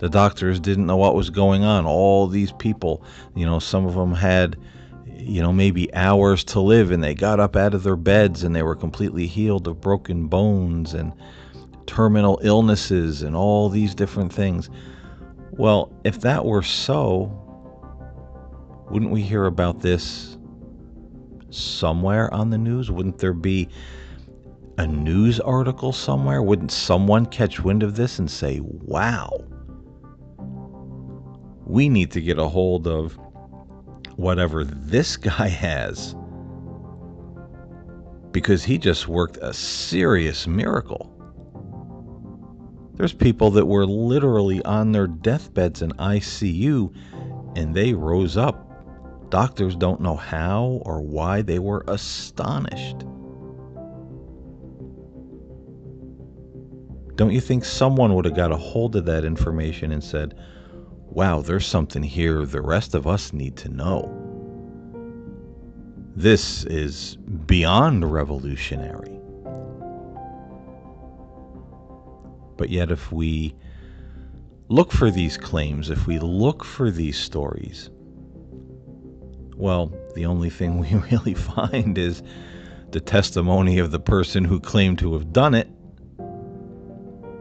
The 0.00 0.08
doctors 0.08 0.58
didn't 0.58 0.86
know 0.86 0.96
what 0.96 1.14
was 1.14 1.30
going 1.30 1.62
on. 1.62 1.86
All 1.86 2.26
these 2.26 2.50
people, 2.52 3.04
you 3.36 3.46
know, 3.46 3.60
some 3.60 3.86
of 3.86 3.94
them 3.94 4.12
had, 4.12 4.56
you 5.06 5.40
know, 5.40 5.52
maybe 5.52 5.94
hours 5.94 6.42
to 6.44 6.60
live, 6.60 6.90
and 6.90 7.04
they 7.04 7.14
got 7.14 7.38
up 7.38 7.54
out 7.54 7.72
of 7.72 7.84
their 7.84 7.96
beds 7.96 8.42
and 8.42 8.54
they 8.54 8.64
were 8.64 8.74
completely 8.74 9.28
healed 9.28 9.68
of 9.68 9.80
broken 9.80 10.26
bones 10.26 10.92
and 10.92 11.12
terminal 11.86 12.40
illnesses 12.42 13.22
and 13.22 13.36
all 13.36 13.68
these 13.68 13.94
different 13.94 14.32
things. 14.32 14.68
Well, 15.52 15.92
if 16.02 16.20
that 16.22 16.44
were 16.46 16.62
so, 16.62 17.30
wouldn't 18.90 19.12
we 19.12 19.22
hear 19.22 19.46
about 19.46 19.80
this 19.80 20.31
somewhere 21.54 22.32
on 22.32 22.50
the 22.50 22.58
news? 22.58 22.90
Wouldn't 22.90 23.18
there 23.18 23.32
be 23.32 23.68
a 24.78 24.86
news 24.86 25.40
article 25.40 25.92
somewhere? 25.92 26.42
Wouldn't 26.42 26.72
someone 26.72 27.26
catch 27.26 27.60
wind 27.60 27.82
of 27.82 27.96
this 27.96 28.18
and 28.18 28.30
say, 28.30 28.60
wow, 28.62 29.30
we 31.66 31.88
need 31.88 32.10
to 32.12 32.20
get 32.20 32.38
a 32.38 32.48
hold 32.48 32.86
of 32.86 33.18
whatever 34.16 34.64
this 34.64 35.16
guy 35.28 35.48
has 35.48 36.14
because 38.32 38.64
he 38.64 38.78
just 38.78 39.08
worked 39.08 39.36
a 39.38 39.52
serious 39.52 40.46
miracle. 40.46 41.08
There's 42.94 43.12
people 43.12 43.50
that 43.52 43.66
were 43.66 43.86
literally 43.86 44.62
on 44.64 44.92
their 44.92 45.06
deathbeds 45.06 45.82
in 45.82 45.92
ICU 45.92 46.94
and 47.56 47.74
they 47.74 47.92
rose 47.92 48.36
up. 48.36 48.71
Doctors 49.32 49.74
don't 49.74 50.02
know 50.02 50.16
how 50.16 50.82
or 50.84 51.00
why 51.00 51.40
they 51.40 51.58
were 51.58 51.82
astonished. 51.88 52.98
Don't 57.14 57.32
you 57.32 57.40
think 57.40 57.64
someone 57.64 58.14
would 58.14 58.26
have 58.26 58.36
got 58.36 58.52
a 58.52 58.58
hold 58.58 58.94
of 58.94 59.06
that 59.06 59.24
information 59.24 59.90
and 59.90 60.04
said, 60.04 60.34
wow, 61.06 61.40
there's 61.40 61.66
something 61.66 62.02
here 62.02 62.44
the 62.44 62.60
rest 62.60 62.94
of 62.94 63.06
us 63.06 63.32
need 63.32 63.56
to 63.56 63.70
know? 63.70 64.14
This 66.14 66.64
is 66.64 67.16
beyond 67.16 68.12
revolutionary. 68.12 69.18
But 72.58 72.68
yet, 72.68 72.90
if 72.90 73.10
we 73.10 73.54
look 74.68 74.92
for 74.92 75.10
these 75.10 75.38
claims, 75.38 75.88
if 75.88 76.06
we 76.06 76.18
look 76.18 76.62
for 76.62 76.90
these 76.90 77.18
stories, 77.18 77.88
well, 79.62 79.92
the 80.16 80.26
only 80.26 80.50
thing 80.50 80.78
we 80.78 80.92
really 81.12 81.34
find 81.34 81.96
is 81.96 82.20
the 82.90 83.00
testimony 83.00 83.78
of 83.78 83.92
the 83.92 84.00
person 84.00 84.44
who 84.44 84.58
claimed 84.58 84.98
to 84.98 85.12
have 85.12 85.32
done 85.32 85.54
it, 85.54 85.68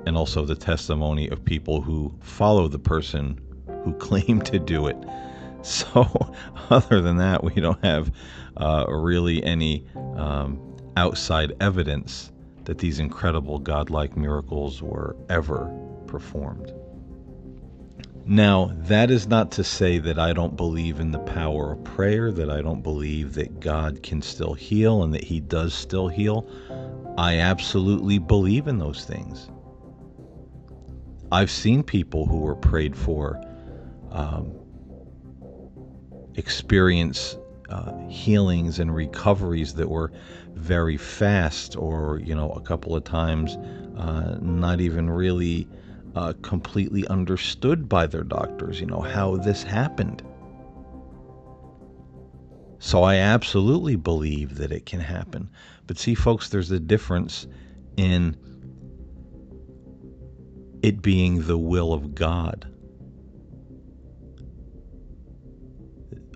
and 0.06 0.16
also 0.16 0.46
the 0.46 0.56
testimony 0.56 1.28
of 1.30 1.44
people 1.44 1.82
who 1.82 2.14
follow 2.22 2.68
the 2.68 2.80
person 2.80 3.42
who 3.84 3.94
claimed 3.98 4.46
to 4.46 4.60
do 4.60 4.86
it. 4.86 4.98
So, 5.64 6.32
other 6.70 7.02
than 7.02 7.18
that, 7.18 7.44
we 7.44 7.56
don't 7.56 7.84
have 7.84 8.12
uh, 8.56 8.86
really 8.88 9.44
any 9.44 9.88
um, 10.16 10.78
outside 10.98 11.54
evidence 11.60 12.32
that 12.66 12.78
these 12.78 13.00
incredible 13.00 13.58
godlike 13.58 14.16
miracles 14.16 14.84
were 14.84 15.16
ever 15.28 15.76
performed. 16.06 16.72
Now, 18.26 18.72
that 18.76 19.10
is 19.10 19.28
not 19.28 19.52
to 19.54 19.64
say 19.64 19.98
that 20.00 20.20
I 20.20 20.34
don't 20.34 20.56
believe 20.56 21.00
in 21.00 21.12
the 21.12 21.20
power 21.20 21.74
of 21.74 21.84
prayer, 21.84 22.32
that 22.32 22.50
I 22.50 22.62
don't 22.62 22.82
believe 22.82 23.34
that 23.34 23.60
God 23.60 24.04
can 24.04 24.22
still 24.22 24.54
heal 24.54 25.04
and 25.04 25.14
that 25.14 25.24
He 25.24 25.40
does 25.40 25.74
still 25.74 26.08
heal. 26.08 26.48
I 27.18 27.38
absolutely 27.38 28.20
believe 28.20 28.68
in 28.68 28.78
those 28.78 29.06
things. 29.06 29.50
I've 31.32 31.52
seen 31.52 31.82
people 31.82 32.26
who 32.26 32.40
were 32.40 32.56
prayed 32.56 32.96
for 32.96 33.42
um, 34.12 34.52
experience 36.36 37.38
uh, 37.70 38.08
healings 38.08 38.80
and 38.80 38.94
recoveries 38.94 39.74
that 39.76 39.90
were 39.90 40.12
very 40.56 40.98
fast, 40.98 41.76
or 41.78 42.20
you 42.20 42.36
know, 42.36 42.52
a 42.52 42.62
couple 42.62 42.96
of 42.96 43.04
times 43.04 43.56
uh, 43.98 44.38
not 44.42 44.82
even 44.82 45.10
really 45.10 45.68
uh, 46.16 46.34
completely 46.42 47.08
understood 47.08 47.88
by 47.88 48.08
their 48.08 48.24
doctors. 48.24 48.80
You 48.80 48.88
know 48.88 49.02
how 49.02 49.38
this 49.38 49.64
happened. 49.64 50.24
So 52.80 53.04
I 53.04 53.16
absolutely 53.16 53.96
believe 53.96 54.56
that 54.56 54.72
it 54.72 54.86
can 54.86 55.00
happen. 55.00 55.50
But 55.88 56.00
see, 56.00 56.16
folks, 56.16 56.50
there's 56.50 56.72
a 56.72 56.80
difference 56.80 57.48
in 57.96 58.36
it 60.82 61.02
being 61.02 61.46
the 61.46 61.58
will 61.58 61.94
of 61.94 62.16
God 62.16 62.68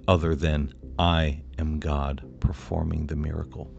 other 0.07 0.35
than 0.35 0.73
I 0.99 1.41
am 1.57 1.79
God 1.79 2.23
performing 2.39 3.07
the 3.07 3.15
miracle. 3.15 3.74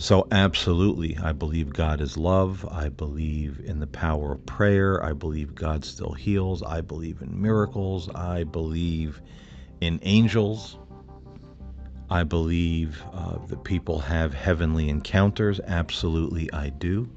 So, 0.00 0.28
absolutely, 0.30 1.18
I 1.18 1.32
believe 1.32 1.72
God 1.72 2.00
is 2.00 2.16
love. 2.16 2.64
I 2.70 2.88
believe 2.88 3.60
in 3.64 3.80
the 3.80 3.86
power 3.88 4.34
of 4.34 4.46
prayer. 4.46 5.02
I 5.02 5.12
believe 5.12 5.56
God 5.56 5.84
still 5.84 6.12
heals. 6.12 6.62
I 6.62 6.82
believe 6.82 7.20
in 7.20 7.42
miracles. 7.42 8.08
I 8.14 8.44
believe 8.44 9.20
in 9.80 9.98
angels. 10.02 10.78
I 12.08 12.22
believe 12.22 13.02
uh, 13.12 13.38
that 13.48 13.64
people 13.64 13.98
have 13.98 14.32
heavenly 14.32 14.88
encounters. 14.88 15.60
Absolutely, 15.66 16.48
I 16.52 16.68
do. 16.68 17.10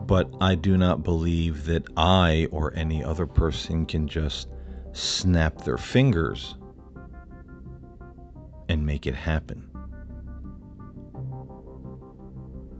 But 0.00 0.28
I 0.40 0.56
do 0.56 0.76
not 0.76 1.04
believe 1.04 1.66
that 1.66 1.84
I 1.96 2.48
or 2.50 2.74
any 2.74 3.04
other 3.04 3.26
person 3.26 3.86
can 3.86 4.08
just 4.08 4.48
snap 4.92 5.62
their 5.62 5.78
fingers 5.78 6.56
and 8.68 8.84
make 8.84 9.06
it 9.06 9.14
happen. 9.14 9.67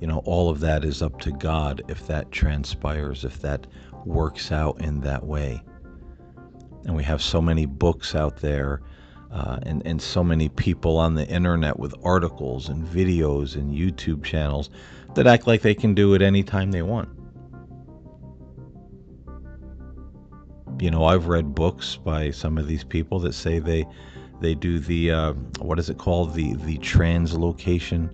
You 0.00 0.06
know, 0.06 0.22
all 0.24 0.48
of 0.48 0.60
that 0.60 0.84
is 0.84 1.02
up 1.02 1.20
to 1.20 1.32
God 1.32 1.82
if 1.88 2.06
that 2.06 2.30
transpires, 2.30 3.24
if 3.24 3.40
that 3.42 3.66
works 4.04 4.52
out 4.52 4.80
in 4.80 5.00
that 5.00 5.24
way. 5.24 5.62
And 6.84 6.94
we 6.94 7.02
have 7.04 7.22
so 7.22 7.42
many 7.42 7.66
books 7.66 8.14
out 8.14 8.36
there 8.36 8.80
uh, 9.32 9.58
and, 9.62 9.82
and 9.86 10.00
so 10.00 10.22
many 10.22 10.48
people 10.48 10.96
on 10.96 11.14
the 11.14 11.26
internet 11.28 11.78
with 11.78 11.94
articles 12.04 12.68
and 12.68 12.86
videos 12.86 13.56
and 13.56 13.74
YouTube 13.74 14.24
channels 14.24 14.70
that 15.14 15.26
act 15.26 15.46
like 15.46 15.62
they 15.62 15.74
can 15.74 15.94
do 15.94 16.14
it 16.14 16.22
anytime 16.22 16.70
they 16.70 16.82
want. 16.82 17.08
you 20.80 20.90
know, 20.90 21.04
I've 21.04 21.26
read 21.26 21.54
books 21.54 21.96
by 21.96 22.30
some 22.30 22.58
of 22.58 22.66
these 22.66 22.84
people 22.84 23.18
that 23.20 23.34
say 23.34 23.58
they 23.58 23.86
they 24.40 24.54
do 24.54 24.78
the 24.78 25.10
uh, 25.10 25.32
what 25.58 25.78
is 25.78 25.90
it 25.90 25.98
called 25.98 26.34
the 26.34 26.54
the 26.54 26.78
translocation, 26.78 28.10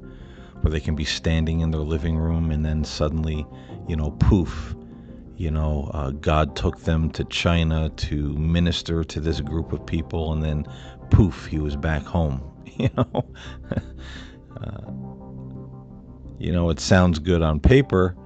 where 0.64 0.70
they 0.70 0.80
can 0.80 0.94
be 0.94 1.04
standing 1.04 1.60
in 1.60 1.70
their 1.70 1.82
living 1.82 2.16
room 2.16 2.50
and 2.50 2.64
then 2.64 2.82
suddenly, 2.82 3.46
you 3.86 3.94
know, 3.94 4.12
poof, 4.12 4.74
you 5.36 5.50
know, 5.50 5.90
uh, 5.92 6.10
God 6.10 6.56
took 6.56 6.80
them 6.80 7.10
to 7.10 7.24
China 7.24 7.90
to 7.90 8.32
minister 8.32 9.04
to 9.04 9.20
this 9.20 9.42
group 9.42 9.74
of 9.74 9.84
people, 9.84 10.32
and 10.32 10.42
then 10.42 10.66
poof, 11.10 11.44
he 11.46 11.58
was 11.58 11.76
back 11.76 12.02
home. 12.02 12.42
You 12.76 12.88
know, 12.96 13.24
uh, 14.60 14.90
you 16.40 16.50
know, 16.50 16.70
it 16.70 16.80
sounds 16.80 17.20
good 17.20 17.40
on 17.40 17.60
paper, 17.60 18.16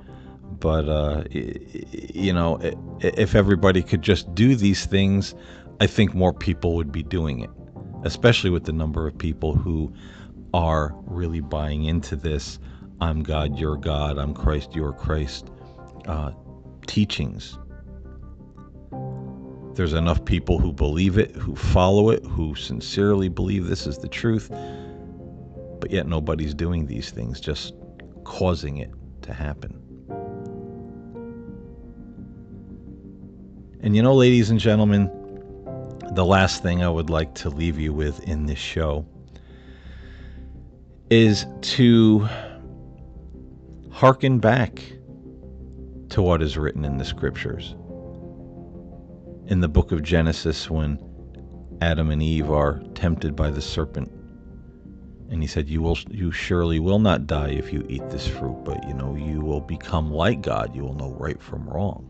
but 0.58 0.88
uh, 0.88 1.24
you 1.30 2.32
know, 2.32 2.58
if 3.00 3.34
everybody 3.34 3.82
could 3.82 4.00
just 4.00 4.34
do 4.34 4.56
these 4.56 4.86
things, 4.86 5.34
I 5.80 5.86
think 5.86 6.14
more 6.14 6.32
people 6.32 6.76
would 6.76 6.90
be 6.90 7.02
doing 7.02 7.40
it, 7.40 7.50
especially 8.04 8.48
with 8.48 8.64
the 8.64 8.72
number 8.72 9.06
of 9.06 9.18
people 9.18 9.54
who 9.54 9.92
are 10.54 10.94
really 11.06 11.40
buying 11.40 11.84
into 11.84 12.16
this 12.16 12.58
I'm 13.00 13.22
God, 13.22 13.58
you're 13.58 13.76
God, 13.76 14.18
I'm 14.18 14.34
Christ, 14.34 14.74
you're 14.74 14.92
Christ 14.92 15.50
uh, 16.06 16.32
teachings. 16.86 17.56
There's 19.74 19.92
enough 19.92 20.24
people 20.24 20.58
who 20.58 20.72
believe 20.72 21.16
it, 21.18 21.36
who 21.36 21.54
follow 21.54 22.10
it, 22.10 22.24
who 22.24 22.56
sincerely 22.56 23.28
believe 23.28 23.66
this 23.66 23.86
is 23.86 23.98
the 23.98 24.08
truth, 24.08 24.50
but 25.80 25.92
yet 25.92 26.08
nobody's 26.08 26.54
doing 26.54 26.86
these 26.86 27.10
things, 27.10 27.38
just 27.40 27.74
causing 28.24 28.78
it 28.78 28.90
to 29.22 29.32
happen. 29.32 29.80
And 33.80 33.94
you 33.94 34.02
know, 34.02 34.14
ladies 34.14 34.50
and 34.50 34.58
gentlemen, 34.58 35.08
the 36.14 36.24
last 36.24 36.64
thing 36.64 36.82
I 36.82 36.88
would 36.88 37.10
like 37.10 37.34
to 37.36 37.48
leave 37.48 37.78
you 37.78 37.92
with 37.92 38.20
in 38.24 38.46
this 38.46 38.58
show 38.58 39.06
is 41.10 41.46
to 41.62 42.28
hearken 43.90 44.38
back 44.38 44.82
to 46.10 46.22
what 46.22 46.42
is 46.42 46.56
written 46.56 46.84
in 46.84 46.98
the 46.98 47.04
scriptures. 47.04 47.74
In 49.46 49.60
the 49.60 49.68
book 49.68 49.92
of 49.92 50.02
Genesis, 50.02 50.68
when 50.70 50.98
Adam 51.80 52.10
and 52.10 52.22
Eve 52.22 52.50
are 52.50 52.82
tempted 52.94 53.34
by 53.34 53.50
the 53.50 53.62
serpent, 53.62 54.12
and 55.30 55.42
he 55.42 55.46
said, 55.46 55.68
"You 55.68 55.82
will, 55.82 55.98
you 56.10 56.30
surely 56.30 56.80
will 56.80 56.98
not 56.98 57.26
die 57.26 57.50
if 57.50 57.72
you 57.72 57.84
eat 57.88 58.08
this 58.10 58.26
fruit, 58.26 58.62
but 58.64 58.86
you 58.86 58.94
know 58.94 59.14
you 59.14 59.40
will 59.40 59.60
become 59.60 60.10
like 60.12 60.42
God. 60.42 60.74
You 60.74 60.82
will 60.82 60.94
know 60.94 61.12
right 61.12 61.40
from 61.40 61.68
wrong." 61.68 62.08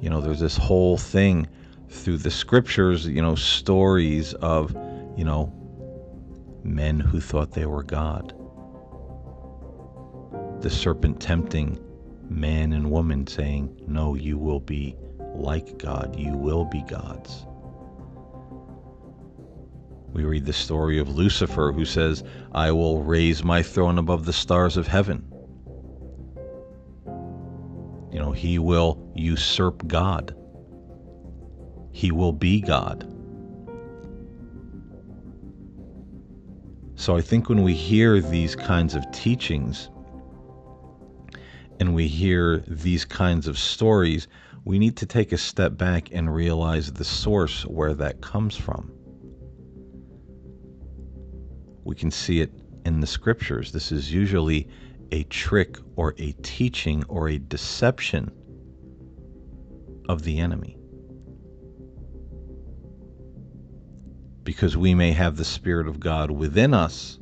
You 0.00 0.10
know, 0.10 0.20
there's 0.20 0.40
this 0.40 0.56
whole 0.56 0.96
thing 0.96 1.46
through 1.88 2.18
the 2.18 2.30
scriptures, 2.30 3.06
you 3.06 3.22
know, 3.22 3.34
stories 3.34 4.34
of, 4.34 4.76
you 5.16 5.24
know, 5.24 5.52
men 6.66 7.00
who 7.00 7.20
thought 7.20 7.52
they 7.52 7.66
were 7.66 7.82
God. 7.82 8.34
The 10.60 10.70
serpent 10.70 11.20
tempting 11.20 11.78
man 12.28 12.72
and 12.72 12.90
woman, 12.90 13.26
saying, 13.26 13.80
No, 13.86 14.14
you 14.14 14.38
will 14.38 14.60
be 14.60 14.96
like 15.34 15.78
God, 15.78 16.16
you 16.18 16.32
will 16.32 16.64
be 16.64 16.82
gods. 16.82 17.46
We 20.12 20.24
read 20.24 20.46
the 20.46 20.52
story 20.52 20.98
of 20.98 21.14
Lucifer, 21.14 21.72
who 21.72 21.84
says, 21.84 22.24
I 22.52 22.72
will 22.72 23.02
raise 23.02 23.44
my 23.44 23.62
throne 23.62 23.98
above 23.98 24.24
the 24.24 24.32
stars 24.32 24.76
of 24.76 24.86
heaven. 24.86 25.30
You 28.10 28.18
know, 28.20 28.32
he 28.32 28.58
will 28.58 29.10
usurp 29.14 29.86
God, 29.86 30.34
he 31.92 32.10
will 32.10 32.32
be 32.32 32.60
God. 32.60 33.12
So 36.96 37.14
I 37.14 37.20
think 37.20 37.48
when 37.48 37.62
we 37.62 37.74
hear 37.74 38.20
these 38.20 38.56
kinds 38.56 38.94
of 38.94 39.08
teachings 39.12 39.90
and 41.78 41.94
we 41.94 42.08
hear 42.08 42.64
these 42.66 43.04
kinds 43.04 43.46
of 43.46 43.58
stories, 43.58 44.28
we 44.64 44.78
need 44.78 44.96
to 44.96 45.06
take 45.06 45.30
a 45.30 45.38
step 45.38 45.76
back 45.76 46.08
and 46.10 46.34
realize 46.34 46.92
the 46.92 47.04
source 47.04 47.62
where 47.66 47.94
that 47.94 48.22
comes 48.22 48.56
from. 48.56 48.92
We 51.84 51.94
can 51.94 52.10
see 52.10 52.40
it 52.40 52.50
in 52.86 53.00
the 53.00 53.06
scriptures. 53.06 53.72
This 53.72 53.92
is 53.92 54.12
usually 54.12 54.68
a 55.12 55.22
trick 55.24 55.76
or 55.96 56.14
a 56.18 56.32
teaching 56.42 57.04
or 57.08 57.28
a 57.28 57.38
deception 57.38 58.30
of 60.08 60.22
the 60.22 60.38
enemy. 60.40 60.78
Because 64.46 64.76
we 64.76 64.94
may 64.94 65.10
have 65.10 65.36
the 65.36 65.44
Spirit 65.44 65.88
of 65.88 65.98
God 65.98 66.30
within 66.30 66.72
us, 66.72 67.18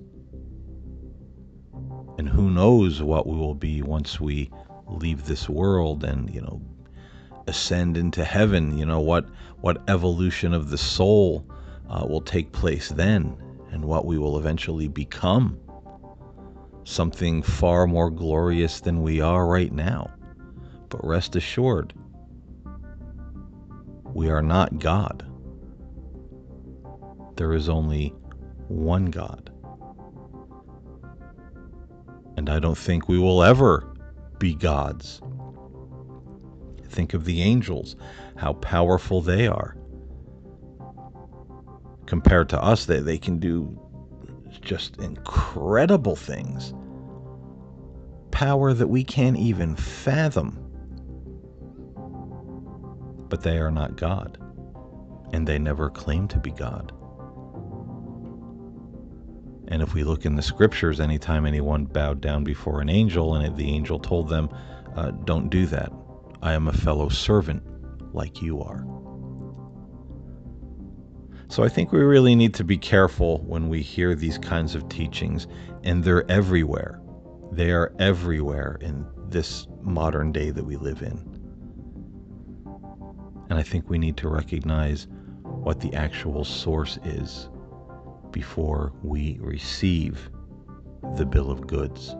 and 2.18 2.28
who 2.28 2.50
knows 2.50 3.02
what 3.02 3.26
we 3.26 3.34
will 3.34 3.54
be 3.54 3.80
once 3.80 4.20
we 4.20 4.50
leave 4.86 5.24
this 5.24 5.48
world 5.48 6.04
and, 6.04 6.32
you 6.34 6.42
know, 6.42 6.60
ascend 7.46 7.96
into 7.96 8.22
heaven. 8.22 8.76
You 8.76 8.84
know, 8.84 9.00
what, 9.00 9.26
what 9.62 9.82
evolution 9.88 10.52
of 10.52 10.68
the 10.68 10.76
soul 10.76 11.50
uh, 11.88 12.04
will 12.06 12.20
take 12.20 12.52
place 12.52 12.90
then 12.90 13.34
and 13.72 13.86
what 13.86 14.04
we 14.04 14.18
will 14.18 14.38
eventually 14.38 14.88
become. 14.88 15.58
Something 16.84 17.42
far 17.42 17.86
more 17.86 18.10
glorious 18.10 18.80
than 18.80 19.02
we 19.02 19.22
are 19.22 19.46
right 19.46 19.72
now. 19.72 20.12
But 20.90 21.02
rest 21.02 21.36
assured, 21.36 21.94
we 24.12 24.28
are 24.28 24.42
not 24.42 24.78
God. 24.78 25.24
There 27.36 27.52
is 27.52 27.68
only 27.68 28.14
one 28.68 29.06
God. 29.06 29.50
And 32.36 32.50
I 32.50 32.58
don't 32.58 32.78
think 32.78 33.08
we 33.08 33.18
will 33.18 33.42
ever 33.42 33.92
be 34.38 34.54
gods. 34.54 35.20
Think 36.88 37.14
of 37.14 37.24
the 37.24 37.42
angels, 37.42 37.96
how 38.36 38.54
powerful 38.54 39.20
they 39.20 39.46
are 39.46 39.76
compared 42.06 42.48
to 42.50 42.62
us, 42.62 42.86
they, 42.86 43.00
they 43.00 43.18
can 43.18 43.38
do 43.38 43.78
just 44.60 44.96
incredible 44.98 46.16
things. 46.16 46.74
Power 48.30 48.72
that 48.72 48.88
we 48.88 49.04
can't 49.04 49.36
even 49.36 49.76
fathom. 49.76 50.60
But 53.28 53.42
they 53.42 53.58
are 53.58 53.70
not 53.70 53.96
God, 53.96 54.38
and 55.32 55.46
they 55.46 55.58
never 55.58 55.90
claim 55.90 56.28
to 56.28 56.38
be 56.38 56.50
God. 56.50 56.92
And 59.68 59.82
if 59.82 59.94
we 59.94 60.04
look 60.04 60.24
in 60.24 60.36
the 60.36 60.42
scriptures, 60.42 61.00
anytime 61.00 61.46
anyone 61.46 61.86
bowed 61.86 62.20
down 62.20 62.44
before 62.44 62.80
an 62.80 62.88
angel 62.88 63.34
and 63.34 63.56
the 63.56 63.70
angel 63.70 63.98
told 63.98 64.28
them, 64.28 64.50
uh, 64.96 65.10
Don't 65.10 65.48
do 65.48 65.66
that, 65.66 65.92
I 66.42 66.52
am 66.52 66.68
a 66.68 66.72
fellow 66.72 67.08
servant 67.08 67.62
like 68.14 68.42
you 68.42 68.60
are. 68.60 68.86
So 71.48 71.62
I 71.62 71.68
think 71.68 71.92
we 71.92 72.00
really 72.00 72.34
need 72.34 72.54
to 72.54 72.64
be 72.64 72.76
careful 72.76 73.38
when 73.44 73.68
we 73.68 73.80
hear 73.80 74.14
these 74.14 74.38
kinds 74.38 74.74
of 74.74 74.88
teachings, 74.88 75.46
and 75.82 76.02
they're 76.02 76.28
everywhere. 76.30 77.00
They 77.52 77.70
are 77.70 77.92
everywhere 77.98 78.78
in 78.80 79.06
this 79.28 79.66
modern 79.82 80.32
day 80.32 80.50
that 80.50 80.64
we 80.64 80.76
live 80.76 81.02
in. 81.02 81.34
And 83.48 83.58
I 83.58 83.62
think 83.62 83.88
we 83.88 83.98
need 83.98 84.16
to 84.18 84.28
recognize 84.28 85.06
what 85.42 85.80
the 85.80 85.94
actual 85.94 86.44
source 86.44 86.98
is 87.04 87.48
before 88.34 88.92
we 89.02 89.38
receive 89.40 90.28
the 91.16 91.24
bill 91.24 91.50
of 91.50 91.66
goods. 91.66 92.16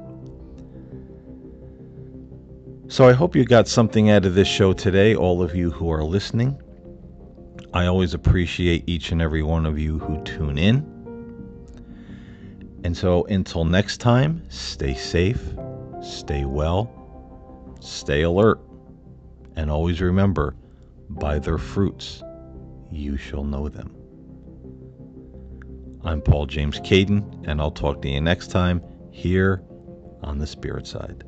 So 2.87 3.09
I 3.09 3.13
hope 3.13 3.35
you 3.35 3.45
got 3.45 3.67
something 3.67 4.11
out 4.11 4.25
of 4.25 4.37
this 4.37 4.47
show 4.47 4.73
today, 4.73 5.17
all 5.17 5.43
of 5.43 5.57
you 5.57 5.73
who 5.73 5.91
are 5.91 6.05
listening. 6.05 6.57
I 7.75 7.87
always 7.87 8.15
appreciate 8.15 8.85
each 8.87 9.11
and 9.11 9.21
every 9.21 9.43
one 9.43 9.67
of 9.67 9.79
you 9.79 9.99
who 9.99 10.23
tune 10.23 10.57
in. 10.57 10.87
And 12.85 12.97
so 12.97 13.25
until 13.25 13.65
next 13.65 13.97
time, 13.97 14.45
stay 14.49 14.95
safe, 14.95 15.43
stay 16.01 16.45
well, 16.45 16.93
stay 17.81 18.23
alert, 18.23 18.61
and 19.57 19.69
always 19.69 20.01
remember 20.01 20.55
by 21.09 21.41
their 21.41 21.59
fruits 21.59 22.23
you 22.93 23.17
shall 23.17 23.43
know 23.43 23.69
them. 23.69 24.04
I'm 26.07 26.21
Paul 26.21 26.45
James 26.45 26.81
Caiden, 26.81 27.49
and 27.49 27.63
I'll 27.63 27.71
talk 27.71 28.03
to 28.03 28.09
you 28.11 28.21
next 28.21 28.49
time 28.49 28.83
here 29.11 29.63
on 30.23 30.39
the 30.39 30.47
Spirit 30.47 30.87
Side. 30.87 31.25